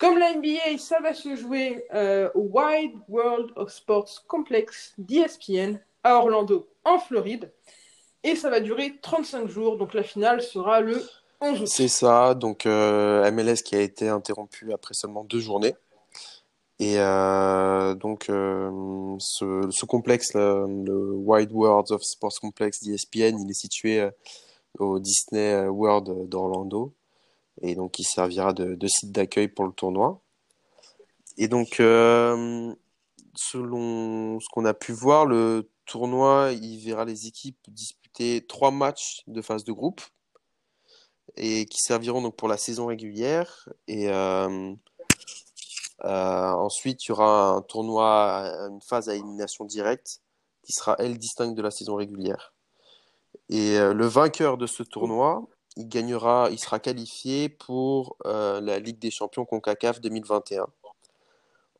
Comme 0.00 0.18
la 0.18 0.34
NBA, 0.34 0.78
ça 0.78 0.98
va 1.00 1.14
se 1.14 1.36
jouer 1.36 1.84
au 2.34 2.48
Wide 2.52 2.96
World 3.08 3.52
of 3.56 3.70
Sports 3.70 4.24
Complex 4.26 4.94
d'ESPN 4.98 5.78
à 6.02 6.16
Orlando, 6.16 6.68
en 6.84 6.98
Floride. 6.98 7.52
Et 8.22 8.36
ça 8.36 8.50
va 8.50 8.60
durer 8.60 8.98
35 9.00 9.48
jours, 9.48 9.78
donc 9.78 9.94
la 9.94 10.02
finale 10.02 10.42
sera 10.42 10.80
le 10.80 11.02
11 11.40 11.62
août. 11.62 11.68
C'est 11.68 11.88
ça, 11.88 12.34
donc 12.34 12.66
euh, 12.66 13.30
MLS 13.30 13.62
qui 13.64 13.74
a 13.76 13.80
été 13.80 14.08
interrompu 14.08 14.72
après 14.72 14.94
seulement 14.94 15.24
deux 15.24 15.40
journées. 15.40 15.74
Et 16.78 16.98
euh, 16.98 17.94
donc 17.94 18.28
euh, 18.30 19.16
ce, 19.18 19.84
complexe, 19.86 20.34
le 20.34 21.12
Wide 21.14 21.52
World 21.52 21.92
of 21.92 22.02
Sports 22.02 22.40
Complex 22.40 22.82
d'ESPN, 22.82 23.38
il 23.38 23.50
est 23.50 23.54
situé 23.54 24.08
au 24.78 24.98
Disney 24.98 25.66
World 25.66 26.28
d'Orlando. 26.28 26.92
Et 27.60 27.74
donc 27.74 27.98
il 27.98 28.04
servira 28.04 28.52
de, 28.52 28.86
site 28.86 29.12
d'accueil 29.12 29.48
pour 29.48 29.64
le 29.66 29.72
tournoi. 29.72 30.22
Et 31.36 31.48
donc, 31.48 31.76
selon 33.36 34.40
ce 34.40 34.46
qu'on 34.50 34.64
a 34.64 34.74
pu 34.74 34.92
voir, 34.92 35.26
le 35.26 35.70
tournoi, 35.86 36.52
il 36.52 36.78
verra 36.78 37.04
les 37.04 37.26
équipes 37.26 37.58
disputer 37.68 38.46
trois 38.46 38.70
matchs 38.70 39.22
de 39.26 39.42
phase 39.42 39.64
de 39.64 39.72
groupe 39.72 40.00
et 41.36 41.66
qui 41.66 41.78
serviront 41.78 42.22
donc 42.22 42.36
pour 42.36 42.48
la 42.48 42.56
saison 42.56 42.86
régulière. 42.86 43.68
Et 43.88 44.08
euh, 44.08 44.72
euh, 46.04 46.52
ensuite, 46.52 47.04
il 47.04 47.08
y 47.08 47.12
aura 47.12 47.50
un 47.50 47.62
tournoi, 47.62 48.44
une 48.68 48.80
phase 48.82 49.08
à 49.08 49.14
élimination 49.14 49.64
directe 49.64 50.20
qui 50.62 50.72
sera, 50.72 50.96
elle, 50.98 51.18
distincte 51.18 51.56
de 51.56 51.62
la 51.62 51.70
saison 51.70 51.96
régulière. 51.96 52.54
Et 53.48 53.78
euh, 53.78 53.92
le 53.92 54.06
vainqueur 54.06 54.58
de 54.58 54.66
ce 54.66 54.82
tournoi, 54.82 55.48
il 55.76 55.88
gagnera, 55.88 56.48
il 56.50 56.58
sera 56.58 56.78
qualifié 56.78 57.48
pour 57.48 58.16
la 58.24 58.78
Ligue 58.78 58.98
des 58.98 59.10
Champions 59.10 59.44
CONCACAF 59.44 60.00
2021. 60.00 60.66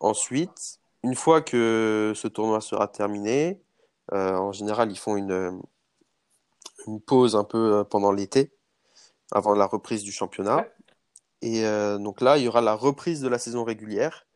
Ensuite, 0.00 0.80
une 1.02 1.14
fois 1.14 1.42
que 1.42 2.12
ce 2.14 2.28
tournoi 2.28 2.60
sera 2.60 2.88
terminé, 2.88 3.62
euh, 4.12 4.34
en 4.36 4.52
général, 4.52 4.90
ils 4.90 4.98
font 4.98 5.16
une, 5.16 5.60
une 6.86 7.00
pause 7.00 7.36
un 7.36 7.44
peu 7.44 7.78
euh, 7.78 7.84
pendant 7.84 8.12
l'été, 8.12 8.52
avant 9.32 9.54
la 9.54 9.66
reprise 9.66 10.02
du 10.02 10.12
championnat. 10.12 10.66
Et 11.42 11.64
euh, 11.64 11.98
donc 11.98 12.20
là, 12.20 12.38
il 12.38 12.44
y 12.44 12.48
aura 12.48 12.60
la 12.60 12.74
reprise 12.74 13.20
de 13.20 13.28
la 13.28 13.38
saison 13.38 13.64
régulière. 13.64 14.26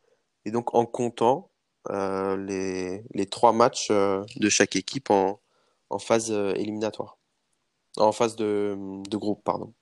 Et 0.45 0.51
donc 0.51 0.75
en 0.75 0.87
comptant 0.87 1.51
les, 1.91 3.03
les, 3.13 3.27
trois 3.27 3.53
matchs 3.53 3.91
de 3.91 4.49
chaque 4.49 4.77
équipe 4.77 5.11
en, 5.11 5.41
en 5.91 5.99
phase 5.99 6.31
éliminatoire. 6.31 7.19
En 7.97 8.13
phase 8.13 8.37
de, 8.37 8.77
de 9.09 9.17
groupe, 9.17 9.43
pardon. 9.45 9.73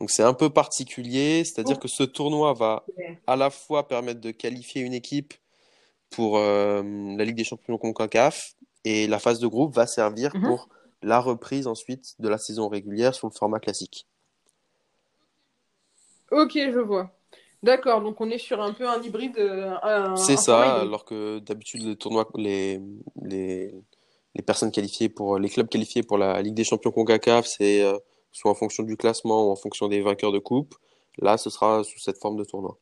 Donc 0.00 0.10
c'est 0.10 0.22
un 0.22 0.34
peu 0.34 0.50
particulier, 0.50 1.44
c'est-à-dire 1.44 1.78
que 1.78 1.88
ce 1.88 2.02
tournoi 2.02 2.52
va 2.52 2.84
à 3.26 3.36
la 3.36 3.50
fois 3.50 3.88
permettre 3.88 4.20
de 4.20 4.30
qualifier 4.30 4.82
une 4.82 4.92
équipe 4.92 5.34
pour 6.10 6.38
la 6.38 7.24
Ligue 7.24 7.36
des 7.36 7.44
Champions 7.44 7.78
CONCACAF 7.78 8.54
et 8.84 9.06
la 9.06 9.18
phase 9.18 9.38
de 9.38 9.46
groupe 9.46 9.74
va 9.74 9.86
servir 9.86 10.34
mhm. 10.34 10.42
pour 10.42 10.68
la 11.02 11.20
reprise 11.20 11.66
ensuite 11.66 12.14
de 12.18 12.28
la 12.28 12.38
saison 12.38 12.68
régulière 12.68 13.14
sur 13.14 13.28
le 13.28 13.32
format 13.32 13.60
classique. 13.60 14.06
Ok, 16.30 16.52
je 16.54 16.80
vois. 16.80 17.10
D'accord, 17.62 18.02
donc 18.02 18.20
on 18.20 18.28
est 18.30 18.38
sur 18.38 18.60
un 18.60 18.72
peu 18.72 18.86
un 18.88 19.00
hybride. 19.02 19.38
Euh, 19.38 20.16
c'est 20.16 20.36
ça, 20.36 20.80
alors 20.80 21.04
que 21.04 21.38
d'habitude, 21.38 21.82
les 21.82 21.96
tournois, 21.96 22.28
les, 22.34 22.80
les, 23.22 23.74
les, 24.34 24.42
personnes 24.42 24.70
qualifiées 24.70 25.08
pour 25.08 25.38
les 25.38 25.48
clubs 25.48 25.68
qualifiés 25.68 26.02
pour 26.02 26.18
la 26.18 26.40
Ligue 26.42 26.54
des 26.54 26.64
Champions 26.64 26.90
CONCACAF, 26.90 27.46
c'est 27.46 27.82
euh, 27.82 27.98
soit 28.32 28.50
en 28.50 28.54
fonction 28.54 28.82
du 28.82 28.96
classement 28.96 29.48
ou 29.48 29.50
en 29.50 29.56
fonction 29.56 29.88
des 29.88 30.00
vainqueurs 30.00 30.32
de 30.32 30.38
coupe. 30.38 30.74
Là, 31.18 31.36
ce 31.38 31.50
sera 31.50 31.84
sous 31.84 31.98
cette 31.98 32.18
forme 32.18 32.36
de 32.36 32.44
tournoi. 32.44 32.78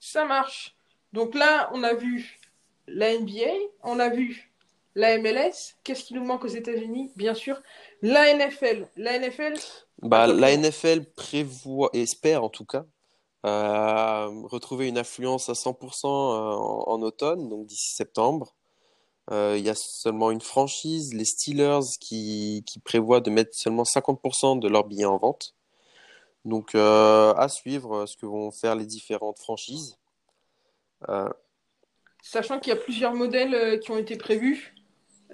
Ça 0.00 0.24
marche. 0.24 0.76
Donc 1.12 1.34
là, 1.34 1.70
on 1.72 1.82
a 1.82 1.94
vu 1.94 2.38
la 2.86 3.16
NBA, 3.18 3.50
on 3.82 3.98
a 3.98 4.08
vu 4.08 4.52
la 4.94 5.18
MLS. 5.18 5.76
Qu'est-ce 5.84 6.04
qui 6.04 6.14
nous 6.14 6.24
manque 6.24 6.44
aux 6.44 6.48
États-Unis? 6.48 7.12
Bien 7.16 7.34
sûr, 7.34 7.60
la 8.02 8.34
NFL. 8.34 8.88
La 8.96 9.18
NFL. 9.18 9.54
Bah, 10.02 10.26
la 10.26 10.56
NFL 10.56 11.04
prévoit, 11.14 11.90
espère 11.92 12.44
en 12.44 12.48
tout 12.48 12.64
cas, 12.64 12.84
retrouver 13.44 14.88
une 14.88 14.98
affluence 14.98 15.48
à 15.48 15.52
100% 15.52 16.06
en, 16.06 16.84
en, 16.86 17.02
automne, 17.02 17.48
donc 17.48 17.66
d'ici 17.66 17.94
septembre. 17.94 18.54
Il 19.30 19.60
y 19.60 19.68
a 19.68 19.74
seulement 19.74 20.30
une 20.30 20.40
franchise, 20.40 21.12
les 21.12 21.24
Steelers, 21.24 21.98
qui, 22.00 22.64
qui 22.66 22.78
prévoient 22.78 23.20
de 23.20 23.30
mettre 23.30 23.54
seulement 23.54 23.82
50% 23.82 24.58
de 24.58 24.68
leurs 24.68 24.84
billets 24.84 25.04
en 25.04 25.18
vente. 25.18 25.54
Donc, 26.44 26.74
à 26.74 27.46
suivre 27.48 28.06
ce 28.06 28.16
que 28.16 28.24
vont 28.24 28.50
faire 28.50 28.74
les 28.74 28.86
différentes 28.86 29.38
franchises. 29.38 29.98
Sachant 32.22 32.58
qu'il 32.58 32.72
y 32.72 32.76
a 32.76 32.80
plusieurs 32.80 33.14
modèles 33.14 33.80
qui 33.80 33.90
ont 33.90 33.98
été 33.98 34.16
prévus, 34.16 34.74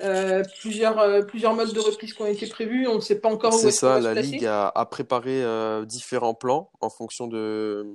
euh, 0.02 0.42
plusieurs, 0.61 0.98
euh, 0.98 1.22
plusieurs 1.22 1.54
modes 1.54 1.72
de 1.72 1.78
reprise 1.78 2.14
qui 2.14 2.22
ont 2.22 2.26
été 2.26 2.46
prévus. 2.48 2.88
On 2.88 2.96
ne 2.96 3.00
sait 3.00 3.20
pas 3.20 3.28
encore 3.28 3.54
où 3.54 3.68
est-ce 3.68 3.78
ça, 3.78 4.00
la 4.00 4.14
Ligue 4.14 4.44
a, 4.44 4.68
a 4.68 4.87
préparé 4.87 5.42
euh, 5.42 5.85
différents 5.85 6.35
plans 6.35 6.70
en 6.80 6.90
fonction 6.90 7.28
de, 7.28 7.87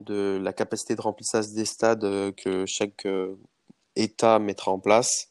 de 0.00 0.38
la 0.40 0.52
capacité 0.52 0.94
de 0.94 1.00
remplissage 1.00 1.48
des 1.48 1.64
stades 1.64 2.34
que 2.36 2.66
chaque 2.66 3.08
État 3.98 4.38
mettra 4.38 4.70
en 4.70 4.78
place. 4.78 5.28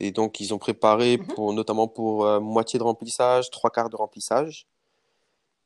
Et 0.00 0.10
donc, 0.10 0.40
ils 0.40 0.52
ont 0.54 0.58
préparé, 0.58 1.18
mhm. 1.18 1.26
pour, 1.28 1.52
notamment 1.52 1.88
pour 1.88 2.26
moitié 2.40 2.78
de 2.78 2.84
remplissage, 2.84 3.50
trois 3.50 3.70
quarts 3.70 3.90
de 3.90 3.96
remplissage. 3.96 4.66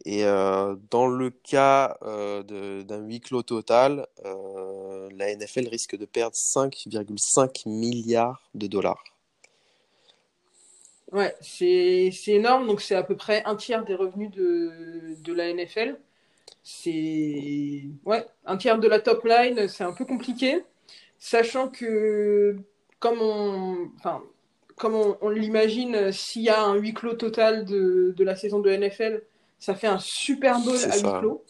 Et 0.05 0.23
dans 0.23 1.09
le 1.09 1.31
cas 1.31 1.99
d'un 2.03 2.99
huis 2.99 3.21
clos 3.21 3.43
total, 3.43 4.07
la 4.25 5.35
NFL 5.35 5.67
risque 5.69 5.97
de 5.97 6.05
perdre 6.05 6.37
5,5 6.37 7.69
milliards 7.69 8.49
de 8.55 8.69
dollars. 8.69 9.03
Ouais, 11.11 11.35
c'est 11.41 12.13
énorme. 12.29 12.67
Donc, 12.67 12.81
c'est 12.81 12.95
à 12.95 13.03
peu 13.03 13.17
près 13.17 13.43
un 13.45 13.57
tiers 13.57 13.85
des 13.85 13.95
revenus 13.95 14.31
de, 14.31 15.17
de 15.21 15.33
la 15.33 15.53
NFL. 15.53 15.99
C'est 16.63 17.85
ouais, 18.05 18.27
un 18.45 18.57
tiers 18.57 18.79
de 18.79 18.89
la 18.89 19.01
top 19.01 19.25
line, 19.25 19.69
c'est 19.69 19.85
un 19.85 19.93
peu 19.93 20.05
compliqué. 20.05 20.63
Sachant 21.19 21.69
que, 21.69 22.57
comme 23.01 23.21
on, 23.21 23.91
enfin, 23.97 24.23
comme 24.77 24.95
on, 24.95 25.29
l'imagine, 25.29 26.13
s'il 26.13 26.43
y 26.43 26.49
a 26.49 26.63
un 26.63 26.77
huis 26.77 26.95
clos 26.95 27.15
total 27.15 27.65
de, 27.65 28.15
de, 28.17 28.25
la 28.25 28.37
saison 28.37 28.61
de 28.61 28.71
NFL, 28.71 29.23
ça 29.59 29.75
fait 29.75 29.89
un 29.89 29.99
Super 29.99 30.61
Bowl 30.61 30.77
à 30.91 30.97
huis 30.97 31.21
clos. 31.21 31.45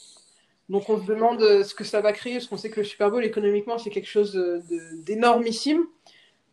Donc 0.68 0.88
on 0.88 1.00
se 1.00 1.06
demande 1.06 1.40
ce 1.40 1.74
que 1.74 1.84
ça 1.84 2.00
va 2.00 2.12
créer, 2.12 2.34
parce 2.34 2.46
qu'on 2.46 2.56
sait 2.56 2.70
que 2.70 2.80
le 2.80 2.86
Super 2.86 3.10
Bowl, 3.10 3.24
économiquement, 3.24 3.78
c'est 3.78 3.90
quelque 3.90 4.08
chose 4.08 4.34
d'énormissime. 5.04 5.86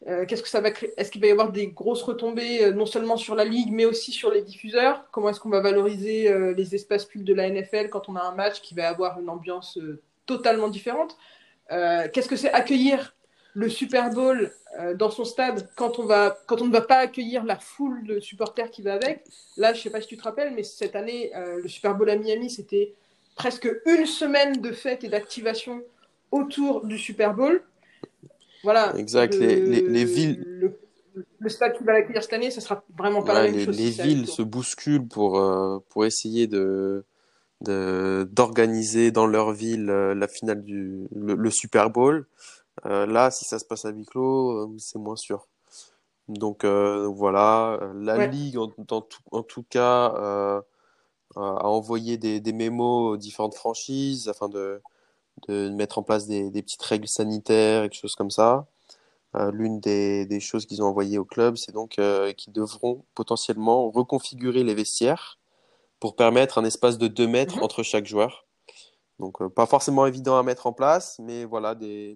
Euh, 0.08 0.26
qu'est-ce 0.26 0.44
que 0.44 0.50
ça 0.50 0.62
va 0.62 0.70
Est-ce 0.98 1.10
qu'il 1.10 1.22
va 1.22 1.28
y 1.28 1.32
avoir 1.32 1.52
des 1.52 1.68
grosses 1.68 2.04
retombées, 2.04 2.64
euh, 2.64 2.72
non 2.72 2.86
seulement 2.86 3.18
sur 3.18 3.34
la 3.34 3.44
ligue, 3.44 3.72
mais 3.72 3.86
aussi 3.86 4.12
sur 4.12 4.32
les 4.32 4.44
diffuseurs? 4.44 5.06
Comment 5.12 5.30
est-ce 5.30 5.40
qu'on 5.40 5.50
va 5.50 5.62
valoriser 5.62 6.30
euh, 6.30 6.54
les 6.54 6.76
espaces 6.76 7.06
pubs 7.06 7.24
de 7.24 7.34
la 7.34 7.50
NFL 7.50 7.90
quand 7.90 8.08
on 8.08 8.16
a 8.16 8.22
un 8.22 8.36
match 8.36 8.62
qui 8.62 8.76
va 8.76 8.88
avoir 8.88 9.20
une 9.20 9.30
ambiance 9.30 9.80
totalement 10.26 10.68
différente? 10.68 11.18
Qu'est-ce 11.70 12.28
que 12.28 12.36
c'est 12.36 12.52
accueillir 12.52 13.16
le 13.54 13.70
Super 13.70 14.10
Bowl 14.10 14.52
dans 14.96 15.10
son 15.10 15.24
stade 15.24 15.70
quand 15.76 16.00
on, 16.00 16.06
va, 16.06 16.38
quand 16.48 16.62
on 16.62 16.66
ne 16.66 16.72
va 16.72 16.82
pas 16.82 16.98
accueillir 16.98 17.44
la 17.46 17.58
foule 17.58 18.06
de 18.06 18.20
supporters 18.20 18.70
qui 18.70 18.82
va 18.82 18.94
avec? 18.94 19.24
Là, 19.58 19.74
je 19.74 19.80
ne 19.80 19.84
sais 19.84 19.90
pas 19.90 20.02
si 20.02 20.08
tu 20.08 20.18
te 20.18 20.24
rappelles, 20.24 20.54
mais 20.54 20.64
cette 20.64 20.96
année, 20.96 21.32
le 21.36 21.68
Super 21.68 21.96
Bowl 21.96 22.10
à 22.10 22.16
Miami, 22.18 22.50
c'était 22.50 22.94
presque 23.36 23.70
une 23.86 24.06
semaine 24.06 24.62
de 24.62 24.72
fête 24.72 25.04
et 25.04 25.10
d'activation 25.10 25.82
autour 26.32 26.86
du 26.86 26.98
Super 26.98 27.34
Bowl. 27.34 27.62
Voilà. 28.64 28.94
Exact. 28.98 29.34
les, 29.36 29.82
les, 29.82 30.06
villes. 30.06 30.72
Le, 31.40 31.50
stade 31.50 31.78
qui 31.78 31.84
va 31.84 31.94
l'accueillir 31.94 32.24
cette 32.24 32.34
année, 32.34 32.52
ça 32.52 32.62
sera 32.62 32.84
vraiment 32.98 33.22
pas 33.22 33.34
la 33.34 33.44
même 33.44 33.56
les, 33.56 33.66
chose. 33.66 33.78
Les 33.78 33.92
villes 33.92 34.28
se 34.28 34.42
bousculent 34.42 35.08
pour, 35.08 35.40
euh, 35.40 35.80
pour 35.90 36.06
essayer 36.06 36.48
de 36.48 37.06
d'organiser 37.62 39.12
dans 39.12 39.28
leur 39.28 39.52
ville 39.52 39.90
euh, 39.90 40.14
la 40.14 40.28
finale 40.28 40.64
du 40.64 41.08
le, 41.16 41.50
Super 41.50 41.90
Bowl. 41.90 42.28
Euh, 42.86 43.06
là, 43.06 43.32
si 43.32 43.46
ça 43.46 43.60
se 43.60 43.66
passe 43.66 43.86
à 43.86 43.90
huis 43.92 44.06
clos, 44.06 44.76
c'est 44.78 45.00
moins 45.00 45.16
sûr. 45.16 45.48
Donc 46.28 46.66
voilà, 46.66 47.80
la 47.96 48.28
ligue 48.28 48.58
en, 48.58 48.68
tout, 48.68 49.14
en, 49.32 49.44
tout, 49.44 49.64
cas 49.70 50.08
a 51.36 51.68
envoyé 51.68 52.18
des, 52.18 52.40
des 52.40 52.54
mémos 52.54 53.14
aux 53.14 53.18
différentes 53.18 53.56
franchises 53.56 54.28
afin 54.28 54.50
de 54.50 54.82
de 55.48 55.70
mettre 55.70 55.98
en 55.98 56.04
place 56.04 56.28
des, 56.28 56.50
des 56.50 56.62
petites 56.62 56.82
règles 56.82 57.08
sanitaires 57.08 57.84
et 57.84 57.90
des 57.90 57.96
choses 57.96 58.16
comme 58.16 58.32
ça. 58.32 58.68
Euh, 59.36 59.52
L'une 59.52 59.80
des, 59.80 60.26
des, 60.26 60.40
choses 60.40 60.66
qu'ils 60.66 60.82
ont 60.82 60.88
envoyées 60.88 61.18
au 61.18 61.26
club, 61.26 61.58
c'est 61.58 61.74
donc 61.74 62.00
euh, 62.00 62.32
qu'ils 62.34 62.54
devront 62.54 63.04
potentiellement 63.16 63.90
reconfigurer 63.92 64.64
les 64.64 64.74
vestiaires 64.74 65.40
pour 66.06 66.16
permettre 66.16 66.60
un 66.60 66.66
espace 66.66 67.00
de 67.00 67.08
2 67.08 67.26
mètres 67.26 67.58
mhm. 67.58 67.64
entre 67.64 67.82
chaque 67.82 68.06
joueur. 68.06 68.46
Donc, 69.18 69.42
euh, 69.42 69.50
pas 69.50 69.66
forcément 69.66 70.06
évident 70.06 70.38
à 70.38 70.44
mettre 70.44 70.68
en 70.68 70.72
place, 70.72 71.18
mais 71.18 71.46
voilà, 71.46 71.74
des, 71.74 72.16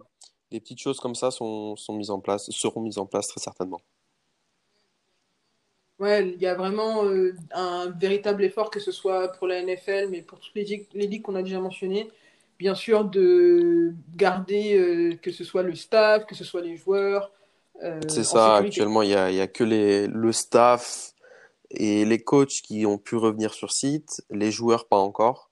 des 0.52 0.60
petites 0.60 0.80
choses 0.80 0.99
comme 0.99 1.15
ça 1.15 1.32
sont, 1.32 1.75
sont, 1.75 1.93
mises 1.93 2.12
en 2.12 2.19
place, 2.19 2.52
seront 2.52 2.82
mises 2.82 2.99
en 2.99 3.08
place 3.08 3.28
très 3.30 3.41
certainement. 3.41 3.82
Ouais, 5.97 6.30
il 6.30 6.39
y 6.39 6.45
a 6.45 6.54
vraiment 6.54 7.04
euh, 7.04 7.34
un 7.52 7.89
véritable 7.99 8.43
effort, 8.43 8.69
que 8.69 8.80
ce 8.80 8.91
soit 8.91 9.30
pour 9.30 9.47
la 9.47 9.60
NFL, 9.63 10.10
mais 10.12 10.21
pour 10.21 10.39
toutes 10.39 10.54
les, 10.54 10.88
les 10.93 11.08
ligues 11.08 11.23
qu'on 11.23 11.34
a 11.34 11.41
déjà 11.41 11.60
mentionnées, 11.60 12.12
bien 12.60 12.75
sûr 12.75 13.06
de 13.06 13.95
garder 14.15 14.78
euh, 14.78 15.15
que 15.15 15.32
ce 15.32 15.43
soit 15.43 15.63
le 15.63 15.73
staff, 15.73 16.28
que 16.28 16.36
ce 16.36 16.43
soit 16.43 16.62
les 16.62 16.78
joueurs. 16.78 17.32
C'est 18.08 18.23
ça, 18.23 18.58
actuellement, 18.58 19.02
il 19.02 19.08
n'y 19.08 19.15
a, 19.15 19.47
que 19.47 19.63
les, 19.63 20.06
le 20.06 20.32
staff 20.32 21.15
et 21.71 22.05
les 22.05 22.23
coachs 22.23 22.62
qui 22.63 22.86
ont 22.86 22.97
pu 22.97 23.15
revenir 23.15 23.53
sur 23.53 23.71
site, 23.71 24.23
les 24.29 24.51
joueurs 24.51 24.88
pas 24.88 24.97
encore. 24.97 25.49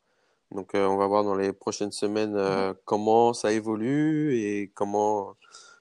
Donc 0.52 0.76
euh, 0.76 0.88
on 0.88 0.98
va 0.98 1.08
voir 1.08 1.24
dans 1.24 1.36
les 1.36 1.54
prochaines 1.54 1.92
semaines 1.92 2.36
mhm. 2.36 2.76
comment 2.86 3.34
ça 3.34 3.52
évolue 3.52 4.38
et 4.38 4.72
comment 4.74 5.36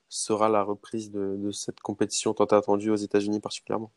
sera 0.09 0.49
la 0.49 0.63
reprise 0.63 1.11
de, 1.11 1.37
de 1.37 1.51
cette 1.51 1.81
compétition 1.81 2.35
tant 2.35 2.45
attendue 2.45 2.91
aux 2.91 2.97
États-Unis 2.97 3.41
particulièrement. 3.41 3.91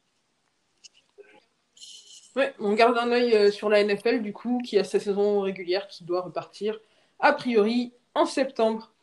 Ouais, 2.36 2.54
on 2.60 2.74
garde 2.74 2.98
un 2.98 3.12
œil 3.12 3.52
sur 3.52 3.70
la 3.70 3.84
NFL 3.84 4.22
du 4.22 4.34
coup, 4.34 4.62
qui 4.64 4.78
a 4.78 4.84
sa 4.84 5.00
saison 5.00 5.42
régulière 5.42 5.88
qui 5.88 6.04
doit 6.04 6.22
repartir 6.22 6.80
a 7.20 7.34
priori 7.34 7.94
en 8.14 8.26
septembre. 8.26 8.94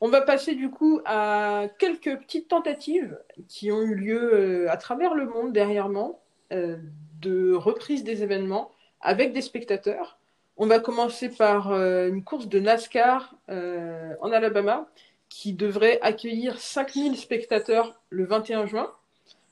On 0.00 0.08
va 0.08 0.20
passer 0.20 0.54
du 0.54 0.68
coup 0.70 1.00
à 1.04 1.68
quelques 1.78 2.18
petites 2.18 2.48
tentatives 2.48 3.18
qui 3.48 3.70
ont 3.70 3.82
eu 3.82 3.94
lieu 3.94 4.34
euh, 4.34 4.70
à 4.70 4.76
travers 4.76 5.14
le 5.14 5.26
monde 5.26 5.52
dernièrement 5.52 6.21
euh, 6.52 6.76
de 7.20 7.52
reprise 7.54 8.04
des 8.04 8.22
événements 8.22 8.70
avec 9.00 9.32
des 9.32 9.42
spectateurs. 9.42 10.18
On 10.56 10.66
va 10.66 10.78
commencer 10.78 11.28
par 11.28 11.72
euh, 11.72 12.08
une 12.08 12.22
course 12.22 12.48
de 12.48 12.60
NASCAR 12.60 13.34
en 13.48 14.32
Alabama 14.32 14.86
qui 15.28 15.54
devrait 15.54 15.98
accueillir 16.02 16.60
5000 16.60 17.16
spectateurs 17.16 17.98
le 18.10 18.26
21 18.26 18.66
juin. 18.66 18.90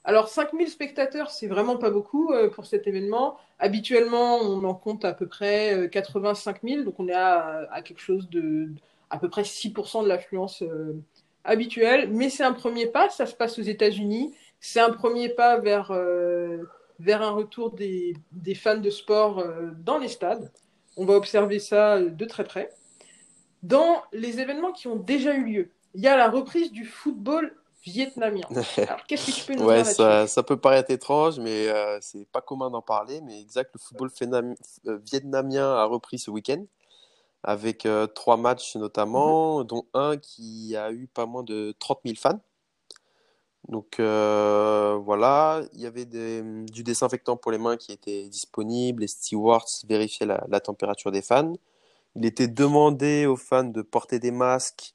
Alors 0.04 0.28
5000 0.28 0.68
spectateurs, 0.68 1.30
c'est 1.30 1.46
vraiment 1.46 1.76
pas 1.76 1.90
beaucoup 1.90 2.32
euh, 2.32 2.48
pour 2.48 2.66
cet 2.66 2.86
événement. 2.86 3.36
Habituellement, 3.58 4.36
on 4.38 4.64
en 4.64 4.74
compte 4.74 5.04
à 5.04 5.12
peu 5.12 5.26
près 5.26 5.88
85 5.90 6.56
euh, 6.56 6.68
000, 6.68 6.82
donc 6.84 6.94
on 6.98 7.08
est 7.08 7.14
à, 7.14 7.82
quelque 7.84 8.00
chose 8.00 8.28
de 8.30 8.68
à 9.10 9.18
peu 9.18 9.28
près 9.28 9.42
6% 9.42 10.02
de 10.02 10.08
l'affluence 10.08 10.62
euh, 10.62 11.00
habituelle. 11.44 12.10
Mais 12.10 12.30
c'est 12.30 12.44
un 12.44 12.52
premier 12.52 12.86
pas, 12.86 13.10
ça 13.10 13.26
se 13.26 13.34
passe 13.34 13.58
aux 13.58 13.62
États-Unis. 13.62 14.34
C'est 14.60 14.80
un 14.80 14.90
premier 14.90 15.30
pas 15.30 15.58
vers, 15.58 15.92
vers 17.00 17.22
un 17.22 17.30
retour 17.30 17.72
des, 17.72 18.14
des, 18.30 18.54
fans 18.54 18.78
de 18.78 18.90
sport 18.90 19.44
dans 19.78 19.98
les 19.98 20.08
stades. 20.08 20.52
On 20.96 21.04
va 21.04 21.14
observer 21.14 21.58
ça 21.58 22.00
de 22.00 22.24
très 22.24 22.44
près. 22.44 22.70
Dans 23.62 24.02
les 24.12 24.40
événements 24.40 24.72
qui 24.72 24.86
ont 24.86 24.96
déjà 24.96 25.34
eu 25.34 25.44
lieu, 25.44 25.70
il 25.94 26.02
y 26.02 26.06
a 26.06 26.16
la 26.16 26.30
reprise 26.30 26.70
du 26.72 26.84
football 26.84 27.54
vietnamien. 27.82 28.42
Alors, 28.76 29.04
qu'est-ce 29.06 29.26
que 29.26 29.32
tu 29.32 29.44
peux 29.44 29.54
nous 29.54 29.64
ouais, 29.64 29.82
dire 29.82 29.92
ça, 29.92 30.26
ça 30.26 30.42
peut 30.42 30.56
paraître 30.56 30.90
étrange, 30.90 31.38
mais 31.38 31.68
euh, 31.68 31.98
c'est 32.00 32.26
pas 32.28 32.40
commun 32.40 32.70
d'en 32.70 32.82
parler. 32.82 33.20
Mais 33.22 33.40
exact, 33.40 33.70
le 33.74 33.80
football 33.80 34.10
euh, 34.86 34.98
vietnamien 35.04 35.74
a 35.74 35.84
repris 35.84 36.18
ce 36.18 36.30
week-end 36.30 36.64
avec 37.42 37.86
euh, 37.86 38.06
trois 38.06 38.36
matchs 38.36 38.76
notamment, 38.76 39.60
mhm. 39.60 39.66
dont 39.66 39.86
un 39.94 40.16
qui 40.16 40.76
a 40.76 40.92
eu 40.92 41.06
pas 41.06 41.26
moins 41.26 41.42
de 41.42 41.74
30 41.78 42.00
000 42.04 42.16
fans. 42.18 42.40
Donc 43.68 43.96
voilà, 43.98 45.62
il 45.74 45.80
y 45.80 45.86
avait 45.86 46.06
du 46.06 46.82
désinfectant 46.82 47.36
pour 47.36 47.52
les 47.52 47.58
mains 47.58 47.76
qui 47.76 47.92
était 47.92 48.28
disponible, 48.28 49.02
les 49.02 49.08
stewards 49.08 49.68
vérifiaient 49.88 50.26
la, 50.26 50.60
température 50.60 51.12
des 51.12 51.22
fans. 51.22 51.52
Il 52.16 52.24
était 52.26 52.48
demandé 52.48 53.26
aux 53.26 53.36
fans 53.36 53.64
de 53.64 53.82
porter 53.82 54.18
des 54.18 54.32
masques 54.32 54.94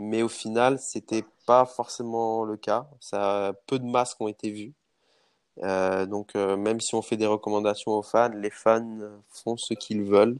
mais 0.00 0.22
au 0.22 0.28
final, 0.28 0.78
c'était 0.78 1.24
pas 1.46 1.66
forcément 1.66 2.44
le 2.44 2.56
cas. 2.56 2.88
Peu 3.66 3.78
de 3.78 3.84
masques 3.84 4.20
ont 4.20 4.28
été 4.28 4.50
vus. 4.50 4.72
Euh, 5.62 6.06
donc, 6.06 6.36
euh, 6.36 6.56
même 6.56 6.80
si 6.80 6.94
on 6.94 7.02
fait 7.02 7.18
des 7.18 7.26
recommandations 7.26 7.92
aux 7.92 8.02
fans, 8.02 8.30
les 8.34 8.50
fans 8.50 8.98
font 9.28 9.56
ce 9.58 9.74
qu'ils 9.74 10.02
veulent. 10.02 10.38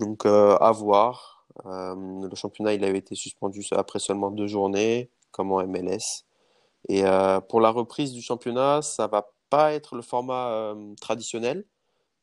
Donc, 0.00 0.26
euh, 0.26 0.56
à 0.56 0.72
voir. 0.72 1.46
le 1.64 2.34
championnat, 2.34 2.74
il 2.74 2.84
avait 2.84 2.98
été 2.98 3.14
suspendu 3.14 3.64
après 3.72 4.00
seulement 4.00 4.30
deux 4.30 4.48
journées, 4.48 5.10
comme 5.32 5.52
en 5.52 5.66
MLS. 5.66 6.24
Et 6.88 7.02
pour 7.48 7.60
la 7.60 7.70
reprise 7.70 8.12
du 8.12 8.22
championnat, 8.22 8.82
ça 8.82 9.06
va 9.06 9.30
pas 9.50 9.72
être 9.72 9.94
le 9.96 10.02
format 10.02 10.74
traditionnel, 11.00 11.64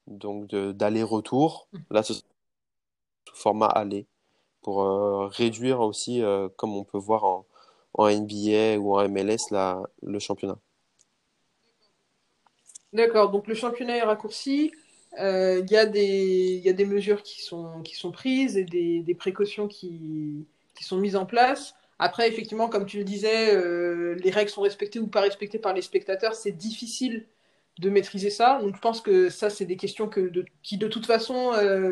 donc 0.07 0.47
d'aller-retour. 0.49 1.67
Là, 1.89 2.03
ce 2.03 2.13
format 3.33 3.67
aller. 3.67 4.07
pour 4.61 4.83
réduire 5.31 5.81
aussi, 5.81 6.21
comme 6.57 6.75
on 6.75 6.83
peut 6.83 6.97
voir 6.97 7.23
en, 7.23 7.45
en 7.93 8.09
NBA 8.09 8.77
ou 8.77 8.95
en 8.95 9.07
MLS, 9.09 9.49
la, 9.51 9.81
le 10.03 10.19
championnat. 10.19 10.57
D'accord, 12.93 13.31
donc 13.31 13.47
le 13.47 13.55
championnat 13.55 13.97
est 13.97 14.03
raccourci. 14.03 14.71
Il 15.17 15.65
y, 15.69 15.77
a 15.77 15.85
des, 15.85 16.61
y 16.63 16.69
a 16.69 16.73
des 16.73 16.85
mesures 16.85 17.23
qui 17.23 17.41
sont, 17.41 17.81
qui 17.81 17.95
sont 17.95 18.11
prises 18.11 18.57
et 18.57 18.63
des, 18.63 19.01
des 19.01 19.15
précautions 19.15 19.67
qui, 19.67 20.45
qui 20.75 20.83
sont 20.83 20.97
mises 20.97 21.15
en 21.15 21.25
place. 21.25 21.73
Après, 22.03 22.27
effectivement, 22.27 22.67
comme 22.67 22.87
tu 22.87 22.97
le 22.97 23.03
disais, 23.03 23.53
euh, 23.53 24.15
les 24.15 24.31
règles 24.31 24.49
sont 24.49 24.63
respectées 24.63 24.97
ou 24.97 25.05
pas 25.05 25.21
respectées 25.21 25.59
par 25.59 25.71
les 25.71 25.83
spectateurs. 25.83 26.33
C'est 26.33 26.51
difficile 26.51 27.27
de 27.77 27.91
maîtriser 27.91 28.31
ça. 28.31 28.59
Donc, 28.59 28.75
je 28.75 28.81
pense 28.81 29.01
que 29.01 29.29
ça, 29.29 29.51
c'est 29.51 29.65
des 29.65 29.77
questions 29.77 30.07
que 30.07 30.31
qui, 30.63 30.79
de 30.79 30.87
toute 30.87 31.05
façon, 31.05 31.53
euh, 31.53 31.91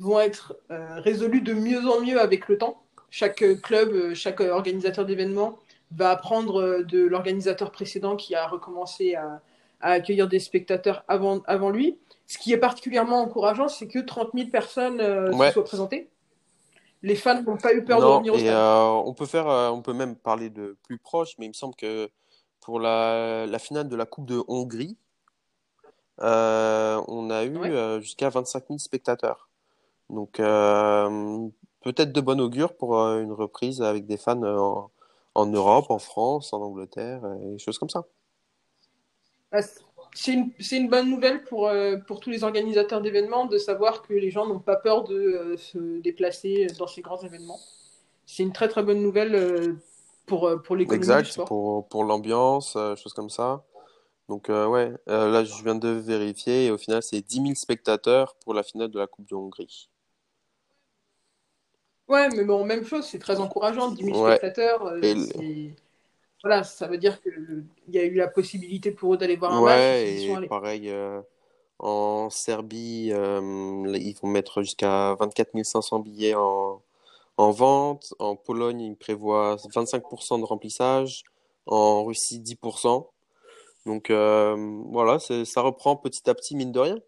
vont 0.00 0.20
être 0.20 0.54
euh, 0.70 1.00
résolues 1.00 1.40
de 1.40 1.54
mieux 1.54 1.80
en 1.88 2.02
mieux 2.02 2.20
avec 2.20 2.46
le 2.48 2.58
temps. 2.58 2.82
Chaque 3.08 3.42
club, 3.62 4.12
chaque 4.12 4.40
organisateur 4.40 5.06
d'événements 5.06 5.58
va 5.92 6.10
apprendre 6.10 6.82
de 6.82 7.06
l'organisateur 7.06 7.70
précédent 7.70 8.16
qui 8.16 8.34
a 8.34 8.46
recommencé 8.46 9.14
à, 9.14 9.40
accueillir 9.80 10.28
des 10.28 10.40
spectateurs 10.40 11.04
avant, 11.08 11.40
avant 11.46 11.70
lui. 11.70 11.96
Ce 12.26 12.36
qui 12.36 12.52
est 12.52 12.58
particulièrement 12.58 13.22
encourageant, 13.22 13.68
c'est 13.68 13.88
que 13.88 13.98
30 13.98 14.32
000 14.34 14.50
personnes 14.50 14.98
se 15.00 15.52
soient 15.52 15.64
présentées 15.64 16.10
les 17.02 17.14
fans 17.14 17.42
n'ont 17.42 17.56
pas 17.56 17.72
eu 17.74 17.84
peur 17.84 18.00
de 18.00 18.04
revenir 18.04 18.34
au 18.34 18.38
stade. 18.38 18.48
Euh, 18.48 19.02
on 19.04 19.14
peut 19.14 19.26
faire, 19.26 19.48
euh, 19.48 19.70
on 19.70 19.82
peut 19.82 19.92
même 19.92 20.16
parler 20.16 20.50
de 20.50 20.76
plus 20.82 20.98
proche, 20.98 21.34
mais 21.38 21.46
il 21.46 21.50
me 21.50 21.54
semble 21.54 21.74
que 21.76 22.10
pour 22.60 22.80
la, 22.80 23.46
la 23.46 23.58
finale 23.58 23.88
de 23.88 23.96
la 23.96 24.06
Coupe 24.06 24.26
de 24.26 24.42
Hongrie, 24.48 24.96
euh, 26.20 27.00
on 27.06 27.30
a 27.30 27.44
eu 27.44 28.02
jusqu'à 28.02 28.28
25 28.28 28.64
000 28.68 28.78
spectateurs. 28.78 29.48
Donc 30.10 30.36
peut-être 30.38 32.12
de 32.12 32.20
bon 32.20 32.40
augure 32.40 32.76
pour 32.76 32.96
une 32.96 33.32
reprise 33.32 33.82
avec 33.82 34.06
des 34.06 34.16
fans 34.16 34.42
en, 34.42 34.90
en, 35.34 35.46
Europe, 35.46 35.90
en 35.90 35.98
France, 35.98 36.52
en 36.52 36.60
Angleterre, 36.60 37.22
et 37.42 37.52
des 37.52 37.58
choses 37.58 37.78
comme 37.78 37.90
ça. 37.90 38.04
C'est 40.14 40.32
une, 40.32 40.50
une, 40.72 40.88
bonne 40.88 41.10
nouvelle 41.10 41.44
pour, 41.44 41.68
euh, 41.68 41.96
pour 41.96 42.20
tous 42.20 42.30
les 42.30 42.44
organisateurs 42.44 43.00
d'événements 43.00 43.46
de 43.46 43.58
savoir 43.58 44.02
que 44.02 44.12
les 44.12 44.30
gens 44.30 44.46
n'ont 44.46 44.58
pas 44.58 44.76
peur 44.76 45.04
de 45.04 45.14
euh, 45.14 45.56
se 45.56 46.00
déplacer 46.00 46.66
dans 46.78 46.86
ces 46.86 47.02
grands 47.02 47.22
événements. 47.22 47.58
C'est 48.26 48.42
une 48.42 48.52
très 48.52 48.68
très 48.68 48.82
bonne 48.82 49.00
nouvelle 49.00 49.34
euh, 49.34 49.76
pour, 50.26 50.50
pour 50.62 50.76
l'économie 50.76 50.98
exact, 50.98 51.24
du 51.24 51.30
sport. 51.30 51.46
pour, 51.46 51.88
pour 51.88 52.04
l'ambiance, 52.04 52.76
choses 52.96 53.14
comme 53.14 53.30
ça. 53.30 53.64
Donc 54.28 54.48
ouais, 54.48 54.92
là 55.06 55.42
je 55.42 55.64
viens 55.64 55.74
de 55.74 55.88
vérifier 55.88 56.66
et 56.66 56.70
au 56.70 56.76
final 56.76 57.02
c'est 57.02 57.22
10 57.22 57.36
000 57.36 57.54
spectateurs 57.54 58.36
pour 58.44 58.52
la 58.52 58.62
finale 58.62 58.90
de 58.90 58.98
la 58.98 59.06
Coupe 59.06 59.26
de 59.26 59.34
Hongrie. 59.34 59.88
Ouais, 62.08 62.28
mais 62.30 62.44
bon, 62.44 62.64
même 62.64 62.84
chose, 62.84 63.06
c'est 63.06 63.18
très 63.18 63.40
encourageant, 63.40 63.90
10 63.90 64.04
000 64.04 64.26
spectateurs 64.26 64.94
voilà, 66.42 66.62
ça 66.62 66.86
veut 66.86 66.98
dire 66.98 67.20
qu'il 67.20 67.66
y 67.88 67.98
a 67.98 68.04
eu 68.04 68.14
la 68.14 68.28
possibilité 68.28 68.92
pour 68.92 69.14
eux 69.14 69.16
d'aller 69.16 69.36
voir 69.36 69.52
un 69.52 69.62
match. 69.62 69.78
Et 69.80 70.46
pareil, 70.48 70.88
euh, 70.88 71.20
en 71.80 72.30
Serbie, 72.30 73.10
euh, 73.12 73.40
ils 73.96 74.16
vont 74.22 74.28
mettre 74.28 74.62
jusqu'à 74.62 75.14
24 75.18 75.50
500 75.64 75.98
billets 75.98 76.34
en, 76.34 76.80
en 77.36 77.50
vente. 77.50 78.14
En 78.20 78.36
Pologne, 78.36 78.80
ils 78.80 78.96
prévoient 78.96 79.56
25% 79.56 80.40
de 80.40 80.44
remplissage. 80.44 81.24
En 81.66 82.04
Russie, 82.04 82.40
10%. 82.40 83.08
Donc 83.84 84.10
euh, 84.10 84.54
voilà, 84.90 85.18
ça 85.18 85.60
reprend 85.60 85.96
petit 85.96 86.30
à 86.30 86.34
petit, 86.34 86.54
mine 86.54 86.72
de 86.72 86.78
rien. 86.78 86.98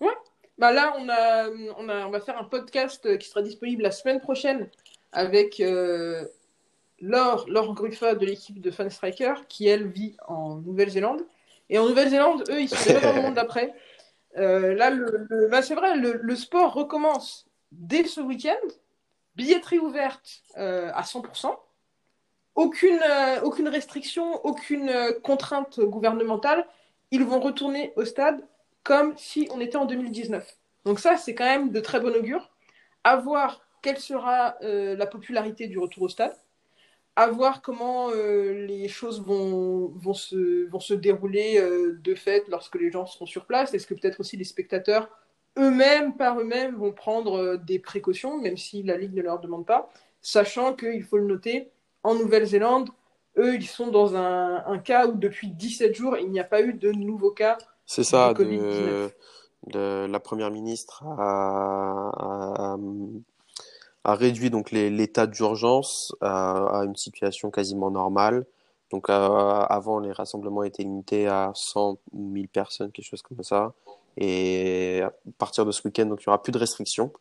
Ouais. 0.00 0.14
Bah 0.56 0.72
là, 0.72 0.94
on, 0.98 1.08
a, 1.08 1.48
on, 1.76 1.88
a, 1.88 2.06
on 2.06 2.10
va 2.10 2.20
faire 2.20 2.38
un 2.38 2.44
podcast 2.44 3.18
qui 3.18 3.28
sera 3.28 3.42
disponible 3.42 3.82
la 3.82 3.90
semaine 3.90 4.20
prochaine 4.20 4.70
avec 5.12 5.60
Laure, 7.04 7.44
Laure 7.48 7.74
Gruffa 7.74 8.14
de 8.14 8.24
l'équipe 8.24 8.60
de 8.60 8.70
Fun 8.70 8.88
Striker, 8.88 9.34
qui 9.48 9.68
elle 9.68 9.88
vit 9.88 10.16
en 10.26 10.56
Nouvelle-Zélande. 10.56 11.22
Et 11.68 11.78
en 11.78 11.86
Nouvelle-Zélande, 11.86 12.44
eux, 12.48 12.62
ils 12.62 12.68
sont 12.68 12.92
déjà 12.92 13.00
dans 13.00 13.16
le 13.16 13.22
monde 13.22 13.34
d'après. 13.34 13.74
Euh, 14.38 14.74
là, 14.74 14.90
le, 14.90 15.48
bah, 15.50 15.60
c'est 15.60 15.74
vrai, 15.74 15.96
le, 15.96 16.36
sport 16.36 16.72
recommence 16.72 17.46
dès 17.72 18.04
ce 18.04 18.20
week-end. 18.20 18.68
Billetterie 19.36 19.78
ouverte 19.78 20.42
euh, 20.56 20.90
à 20.94 21.02
100%. 21.02 21.54
Aucune, 22.54 23.00
euh, 23.02 23.40
aucune 23.42 23.68
restriction, 23.68 24.44
aucune 24.44 24.90
contrainte 25.22 25.80
gouvernementale. 25.80 26.66
Ils 27.10 27.24
vont 27.24 27.40
retourner 27.40 27.92
au 27.96 28.04
stade 28.04 28.46
comme 28.82 29.14
si 29.18 29.48
on 29.52 29.60
était 29.60 29.76
en 29.76 29.84
2019. 29.84 30.56
Donc 30.86 31.00
ça, 31.00 31.16
c'est 31.16 31.34
quand 31.34 31.44
même 31.44 31.70
de 31.70 31.80
très 31.80 32.00
bon 32.00 32.14
augure. 32.14 32.50
À 33.02 33.16
voir 33.16 33.60
quelle 33.82 33.98
sera 33.98 34.56
la 34.62 35.06
popularité 35.06 35.66
du 35.66 35.78
retour 35.78 36.04
au 36.04 36.08
stade 36.08 36.34
à 37.16 37.28
voir 37.28 37.62
comment 37.62 38.10
euh, 38.10 38.66
les 38.66 38.88
choses 38.88 39.22
vont, 39.22 39.92
vont, 39.94 40.14
se, 40.14 40.68
vont 40.68 40.80
se 40.80 40.94
dérouler 40.94 41.58
euh, 41.58 41.98
de 42.02 42.14
fait 42.14 42.44
lorsque 42.48 42.74
les 42.74 42.90
gens 42.90 43.06
seront 43.06 43.26
sur 43.26 43.46
place. 43.46 43.72
Est-ce 43.72 43.86
que 43.86 43.94
peut-être 43.94 44.20
aussi 44.20 44.36
les 44.36 44.44
spectateurs 44.44 45.08
eux-mêmes, 45.56 46.16
par 46.16 46.40
eux-mêmes, 46.40 46.74
vont 46.74 46.92
prendre 46.92 47.34
euh, 47.34 47.56
des 47.56 47.78
précautions, 47.78 48.40
même 48.40 48.56
si 48.56 48.82
la 48.82 48.96
Ligue 48.96 49.14
ne 49.14 49.22
leur 49.22 49.38
demande 49.38 49.64
pas, 49.64 49.90
sachant 50.20 50.74
qu'il 50.74 51.04
faut 51.04 51.18
le 51.18 51.26
noter, 51.26 51.70
en 52.02 52.14
Nouvelle-Zélande, 52.14 52.90
eux, 53.38 53.54
ils 53.54 53.66
sont 53.66 53.88
dans 53.88 54.16
un, 54.16 54.64
un, 54.66 54.78
cas 54.78 55.06
où 55.06 55.12
depuis 55.12 55.48
17 55.48 55.94
jours, 55.94 56.16
il 56.16 56.30
n'y 56.30 56.40
a 56.40 56.44
pas 56.44 56.62
eu 56.62 56.74
de 56.74 56.90
nouveaux 56.92 57.30
cas. 57.30 57.58
C'est 57.86 58.04
ça, 58.04 58.34
de, 58.34 58.44
COVID-19. 58.44 59.12
De, 59.68 60.06
la 60.06 60.20
première 60.20 60.50
ministre 60.50 61.04
a, 61.04 62.10
a 62.74 62.76
réduit 64.04 64.50
donc 64.50 64.70
l'état 64.70 65.26
d'urgence 65.26 66.14
à, 66.20 66.82
une 66.84 66.96
situation 66.96 67.50
quasiment 67.50 67.90
normale. 67.90 68.46
Donc 68.90 69.06
avant, 69.08 69.98
les 69.98 70.12
rassemblements 70.12 70.62
étaient 70.62 70.82
limités 70.82 71.26
à 71.26 71.52
100 71.54 71.98
ou 72.12 72.28
1000 72.28 72.48
personnes, 72.48 72.92
quelque 72.92 73.06
chose 73.06 73.22
comme 73.22 73.42
ça. 73.42 73.72
Et 74.16 75.00
à 75.02 75.12
partir 75.38 75.64
de 75.64 75.72
ce 75.72 75.80
week-end, 75.84 76.14
il 76.18 76.24
y 76.24 76.28
aura 76.28 76.42
plus 76.42 76.52
de 76.52 76.58
restrictions. 76.58 77.12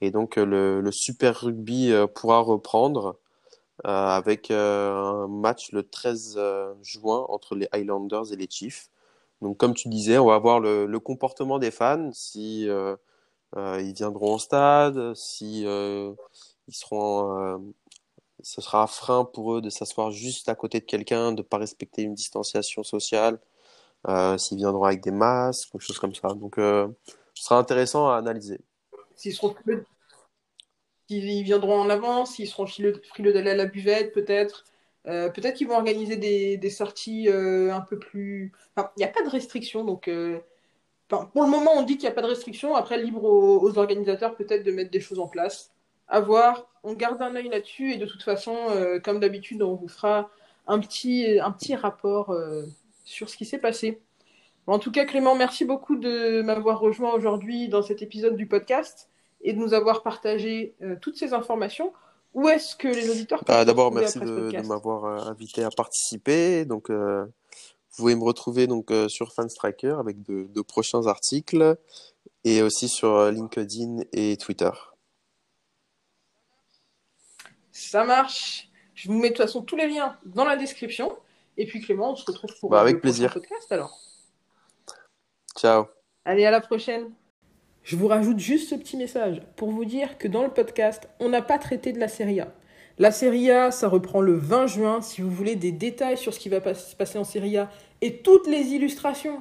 Et 0.00 0.10
donc 0.10 0.36
le, 0.36 0.80
le 0.80 0.92
Super 0.92 1.40
Rugby 1.40 1.90
euh, 1.90 2.06
pourra 2.06 2.40
reprendre 2.40 3.16
euh, 3.86 3.88
avec 3.88 4.50
euh, 4.50 4.94
un 4.94 5.28
match 5.28 5.72
le 5.72 5.82
13 5.82 6.38
juin 6.82 7.26
entre 7.28 7.54
les 7.54 7.68
Highlanders 7.72 8.32
et 8.32 8.36
les 8.36 8.48
Chiefs. 8.48 8.90
Donc 9.42 9.58
comme 9.58 9.74
tu 9.74 9.88
disais, 9.88 10.18
on 10.18 10.26
va 10.26 10.38
voir 10.38 10.60
le, 10.60 10.86
le 10.86 11.00
comportement 11.00 11.58
des 11.58 11.70
fans, 11.70 12.10
si 12.12 12.68
euh, 12.68 12.96
ils 13.54 13.92
viendront 13.94 14.34
au 14.34 14.38
stade, 14.38 15.14
si 15.14 15.64
euh, 15.66 16.12
ils 16.68 16.74
seront, 16.74 17.38
euh, 17.38 17.58
ce 18.42 18.60
sera 18.60 18.82
un 18.82 18.86
frein 18.86 19.24
pour 19.24 19.54
eux 19.54 19.62
de 19.62 19.70
s'asseoir 19.70 20.10
juste 20.10 20.48
à 20.48 20.54
côté 20.54 20.80
de 20.80 20.84
quelqu'un, 20.84 21.32
de 21.32 21.38
ne 21.38 21.42
pas 21.42 21.58
respecter 21.58 22.02
une 22.02 22.14
distanciation 22.14 22.82
sociale, 22.82 23.38
s'ils 24.38 24.58
viendront 24.58 24.84
avec 24.84 25.02
des 25.02 25.10
masques, 25.10 25.70
quelque 25.72 25.82
chose 25.82 25.98
comme 25.98 26.14
ça. 26.14 26.28
Donc, 26.28 26.56
ce 26.56 26.92
sera 27.34 27.58
intéressant 27.58 28.08
à 28.08 28.16
analyser. 28.16 28.60
S'ils 29.16 29.34
viendront 31.42 31.80
en 31.80 31.90
avance, 31.90 32.34
s'ils 32.34 32.48
seront 32.48 32.66
frileux 32.66 33.32
d'aller 33.32 33.50
à 33.50 33.54
la 33.54 33.66
buvette, 33.66 34.12
peut-être. 34.12 34.64
peut-être 35.04 35.54
qu'ils 35.54 35.66
vont 35.66 35.76
organiser 35.76 36.16
des, 36.16 36.70
sorties 36.70 37.28
un 37.28 37.80
peu 37.80 37.98
plus. 37.98 38.52
Il 38.76 38.82
n'y 38.98 39.04
a 39.04 39.08
pas 39.08 39.24
de 39.24 39.30
restrictions, 39.30 39.84
donc 39.84 40.08
pour 41.08 41.42
le 41.42 41.48
moment, 41.48 41.72
on 41.74 41.82
dit 41.82 41.96
qu'il 41.96 42.08
n'y 42.08 42.12
a 42.12 42.14
pas 42.14 42.22
de 42.22 42.26
restriction. 42.26 42.74
Après, 42.74 43.00
libre 43.00 43.24
aux, 43.24 43.78
organisateurs 43.78 44.34
peut-être 44.34 44.64
de 44.64 44.72
mettre 44.72 44.90
des 44.90 45.00
choses 45.00 45.18
en 45.18 45.28
place. 45.28 45.70
À 46.08 46.20
voir. 46.20 46.68
On 46.84 46.94
garde 46.94 47.20
un 47.20 47.34
œil 47.34 47.48
là-dessus 47.48 47.92
et 47.92 47.96
de 47.96 48.06
toute 48.06 48.22
façon, 48.22 48.56
euh, 48.70 49.00
comme 49.00 49.18
d'habitude, 49.18 49.62
on 49.62 49.74
vous 49.74 49.88
fera 49.88 50.30
un 50.68 50.78
petit, 50.78 51.38
un 51.40 51.50
petit 51.50 51.74
rapport 51.74 52.30
euh, 52.30 52.64
sur 53.04 53.28
ce 53.28 53.36
qui 53.36 53.44
s'est 53.44 53.58
passé. 53.58 54.00
En 54.68 54.78
tout 54.78 54.92
cas, 54.92 55.04
Clément, 55.04 55.34
merci 55.34 55.64
beaucoup 55.64 55.96
de 55.96 56.42
m'avoir 56.42 56.80
rejoint 56.80 57.12
aujourd'hui 57.12 57.68
dans 57.68 57.82
cet 57.82 58.02
épisode 58.02 58.36
du 58.36 58.46
podcast 58.46 59.08
et 59.42 59.52
de 59.52 59.58
nous 59.58 59.74
avoir 59.74 60.02
partagé 60.02 60.74
euh, 60.82 60.96
toutes 61.00 61.16
ces 61.16 61.34
informations. 61.34 61.92
Où 62.34 62.48
est-ce 62.48 62.76
que 62.76 62.88
les 62.88 63.10
auditeurs 63.10 63.42
bah, 63.44 63.64
D'abord, 63.64 63.92
merci 63.92 64.20
de, 64.20 64.50
de 64.50 64.66
m'avoir 64.66 65.28
invité 65.28 65.64
à 65.64 65.70
participer. 65.70 66.64
Donc, 66.66 66.90
vous 67.96 68.02
pouvez 68.02 68.14
me 68.14 68.24
retrouver 68.24 68.66
donc 68.66 68.90
euh, 68.90 69.08
sur 69.08 69.32
Fanstriker 69.32 69.96
avec 69.98 70.22
de, 70.22 70.60
prochains 70.60 71.06
articles 71.06 71.78
et 72.44 72.60
aussi 72.60 72.90
sur 72.90 73.14
euh, 73.14 73.30
LinkedIn 73.30 74.02
et 74.12 74.36
Twitter. 74.36 74.70
Ça 77.72 78.04
marche. 78.04 78.68
Je 78.94 79.08
vous 79.08 79.14
mets 79.14 79.30
de 79.30 79.34
toute 79.34 79.46
façon 79.46 79.62
tous 79.62 79.76
les 79.76 79.88
liens 79.88 80.18
dans 80.26 80.44
la 80.44 80.56
description. 80.56 81.16
Et 81.56 81.64
puis 81.64 81.80
Clément, 81.80 82.12
on 82.12 82.16
se 82.16 82.26
retrouve 82.26 82.50
pour 82.60 82.68
bah, 82.68 82.82
avec 82.82 83.00
plaisir. 83.00 83.32
podcast 83.32 83.72
alors. 83.72 83.98
Ciao. 85.56 85.86
Allez, 86.26 86.44
à 86.44 86.50
la 86.50 86.60
prochaine. 86.60 87.14
Je 87.82 87.96
vous 87.96 88.08
rajoute 88.08 88.38
juste 88.38 88.68
ce 88.68 88.74
petit 88.74 88.98
message 88.98 89.40
pour 89.56 89.70
vous 89.70 89.86
dire 89.86 90.18
que 90.18 90.28
dans 90.28 90.42
le 90.42 90.50
podcast, 90.50 91.08
on 91.18 91.30
n'a 91.30 91.40
pas 91.40 91.58
traité 91.58 91.92
de 91.92 91.98
la 91.98 92.08
série 92.08 92.40
A. 92.40 92.52
La 92.98 93.12
Serie 93.12 93.50
A, 93.50 93.70
ça 93.70 93.88
reprend 93.88 94.22
le 94.22 94.34
20 94.34 94.66
juin. 94.68 95.00
Si 95.02 95.20
vous 95.20 95.30
voulez 95.30 95.54
des 95.54 95.70
détails 95.70 96.16
sur 96.16 96.32
ce 96.32 96.40
qui 96.40 96.48
va 96.48 96.74
se 96.74 96.96
passer 96.96 97.18
en 97.18 97.24
Serie 97.24 97.58
A 97.58 97.70
et 98.00 98.18
toutes 98.18 98.46
les 98.46 98.68
illustrations 98.68 99.40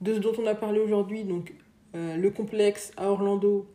de 0.00 0.14
ce 0.14 0.18
dont 0.18 0.32
on 0.38 0.46
a 0.46 0.56
parlé 0.56 0.80
aujourd'hui, 0.80 1.22
donc 1.22 1.54
euh, 1.94 2.16
le 2.16 2.30
complexe 2.30 2.92
à 2.96 3.08
Orlando, 3.08 3.66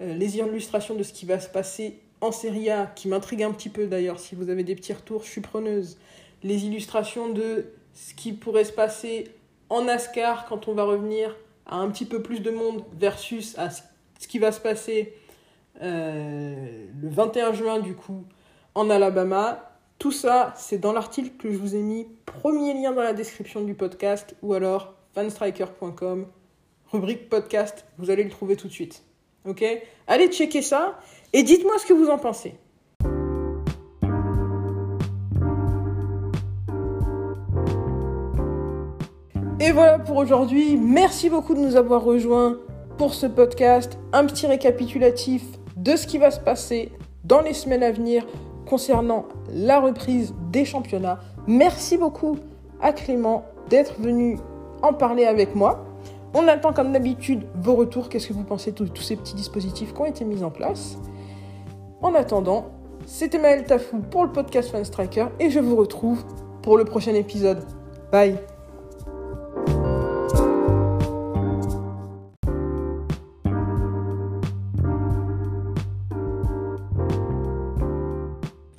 euh, 0.00 0.14
les 0.14 0.38
illustrations 0.38 0.96
de 0.96 1.04
ce 1.04 1.12
qui 1.12 1.24
va 1.24 1.38
se 1.38 1.48
passer 1.48 2.00
en 2.20 2.32
Serie 2.32 2.68
A, 2.68 2.86
qui 2.86 3.06
m'intrigue 3.06 3.44
un 3.44 3.52
petit 3.52 3.68
peu 3.68 3.86
d'ailleurs, 3.86 4.18
si 4.18 4.34
vous 4.34 4.50
avez 4.50 4.64
des 4.64 4.74
petits 4.74 4.92
retours, 4.92 5.22
je 5.22 5.30
suis 5.30 5.40
preneuse. 5.40 5.98
Les 6.42 6.66
illustrations 6.66 7.28
de 7.28 7.66
ce 7.94 8.12
qui 8.14 8.32
pourrait 8.32 8.64
se 8.64 8.72
passer 8.72 9.28
en 9.68 9.82
NASCAR 9.82 10.46
quand 10.46 10.66
on 10.66 10.74
va 10.74 10.82
revenir 10.82 11.36
à 11.66 11.76
un 11.76 11.88
petit 11.90 12.06
peu 12.06 12.22
plus 12.22 12.40
de 12.40 12.50
monde 12.50 12.82
versus 12.98 13.56
à 13.56 13.70
ce 13.70 13.82
qui 14.26 14.40
va 14.40 14.50
se 14.50 14.60
passer 14.60 15.14
euh, 15.80 16.86
le 17.00 17.08
21 17.08 17.52
juin 17.52 17.78
du 17.78 17.94
coup 17.94 18.24
en 18.74 18.90
Alabama. 18.90 19.70
Tout 19.98 20.12
ça, 20.12 20.52
c'est 20.56 20.78
dans 20.78 20.92
l'article 20.92 21.30
que 21.38 21.50
je 21.50 21.56
vous 21.56 21.74
ai 21.74 21.80
mis, 21.80 22.06
premier 22.26 22.74
lien 22.74 22.92
dans 22.92 23.02
la 23.02 23.12
description 23.12 23.62
du 23.62 23.74
podcast 23.74 24.34
ou 24.42 24.54
alors 24.54 24.94
fanstriker.com, 25.14 26.26
rubrique 26.90 27.28
podcast, 27.28 27.86
vous 27.98 28.10
allez 28.10 28.24
le 28.24 28.30
trouver 28.30 28.56
tout 28.56 28.66
de 28.66 28.72
suite. 28.72 29.04
Ok? 29.46 29.64
Allez 30.06 30.28
checker 30.28 30.62
ça 30.62 30.98
et 31.32 31.42
dites-moi 31.42 31.78
ce 31.78 31.86
que 31.86 31.92
vous 31.92 32.08
en 32.08 32.18
pensez. 32.18 32.54
Et 39.60 39.72
voilà 39.72 39.98
pour 39.98 40.16
aujourd'hui. 40.16 40.76
Merci 40.76 41.30
beaucoup 41.30 41.54
de 41.54 41.60
nous 41.60 41.76
avoir 41.76 42.02
rejoints 42.02 42.58
pour 42.98 43.14
ce 43.14 43.26
podcast. 43.26 43.98
Un 44.12 44.26
petit 44.26 44.46
récapitulatif 44.46 45.42
de 45.76 45.96
ce 45.96 46.06
qui 46.06 46.18
va 46.18 46.30
se 46.30 46.40
passer 46.40 46.92
dans 47.24 47.40
les 47.40 47.54
semaines 47.54 47.82
à 47.82 47.92
venir 47.92 48.26
concernant 48.68 49.26
la 49.52 49.80
reprise 49.80 50.34
des 50.50 50.64
championnats. 50.64 51.18
Merci 51.46 51.96
beaucoup 51.98 52.36
à 52.80 52.92
Clément 52.92 53.44
d'être 53.68 54.00
venu 54.00 54.38
en 54.82 54.92
parler 54.92 55.24
avec 55.24 55.54
moi. 55.54 55.84
On 56.34 56.48
attend 56.48 56.72
comme 56.72 56.92
d'habitude 56.92 57.44
vos 57.62 57.74
retours. 57.74 58.08
Qu'est-ce 58.08 58.28
que 58.28 58.32
vous 58.32 58.44
pensez 58.44 58.72
de 58.72 58.86
tous 58.86 59.02
ces 59.02 59.16
petits 59.16 59.34
dispositifs 59.34 59.94
qui 59.94 60.00
ont 60.00 60.06
été 60.06 60.24
mis 60.24 60.42
en 60.42 60.50
place? 60.50 60.98
En 62.02 62.14
attendant, 62.14 62.66
c'était 63.06 63.38
Maël 63.38 63.64
Tafou 63.64 63.98
pour 63.98 64.24
le 64.24 64.32
podcast 64.32 64.70
Fan 64.70 64.84
Striker 64.84 65.26
et 65.38 65.50
je 65.50 65.60
vous 65.60 65.76
retrouve 65.76 66.24
pour 66.62 66.76
le 66.76 66.84
prochain 66.84 67.14
épisode. 67.14 67.64
Bye 68.10 68.53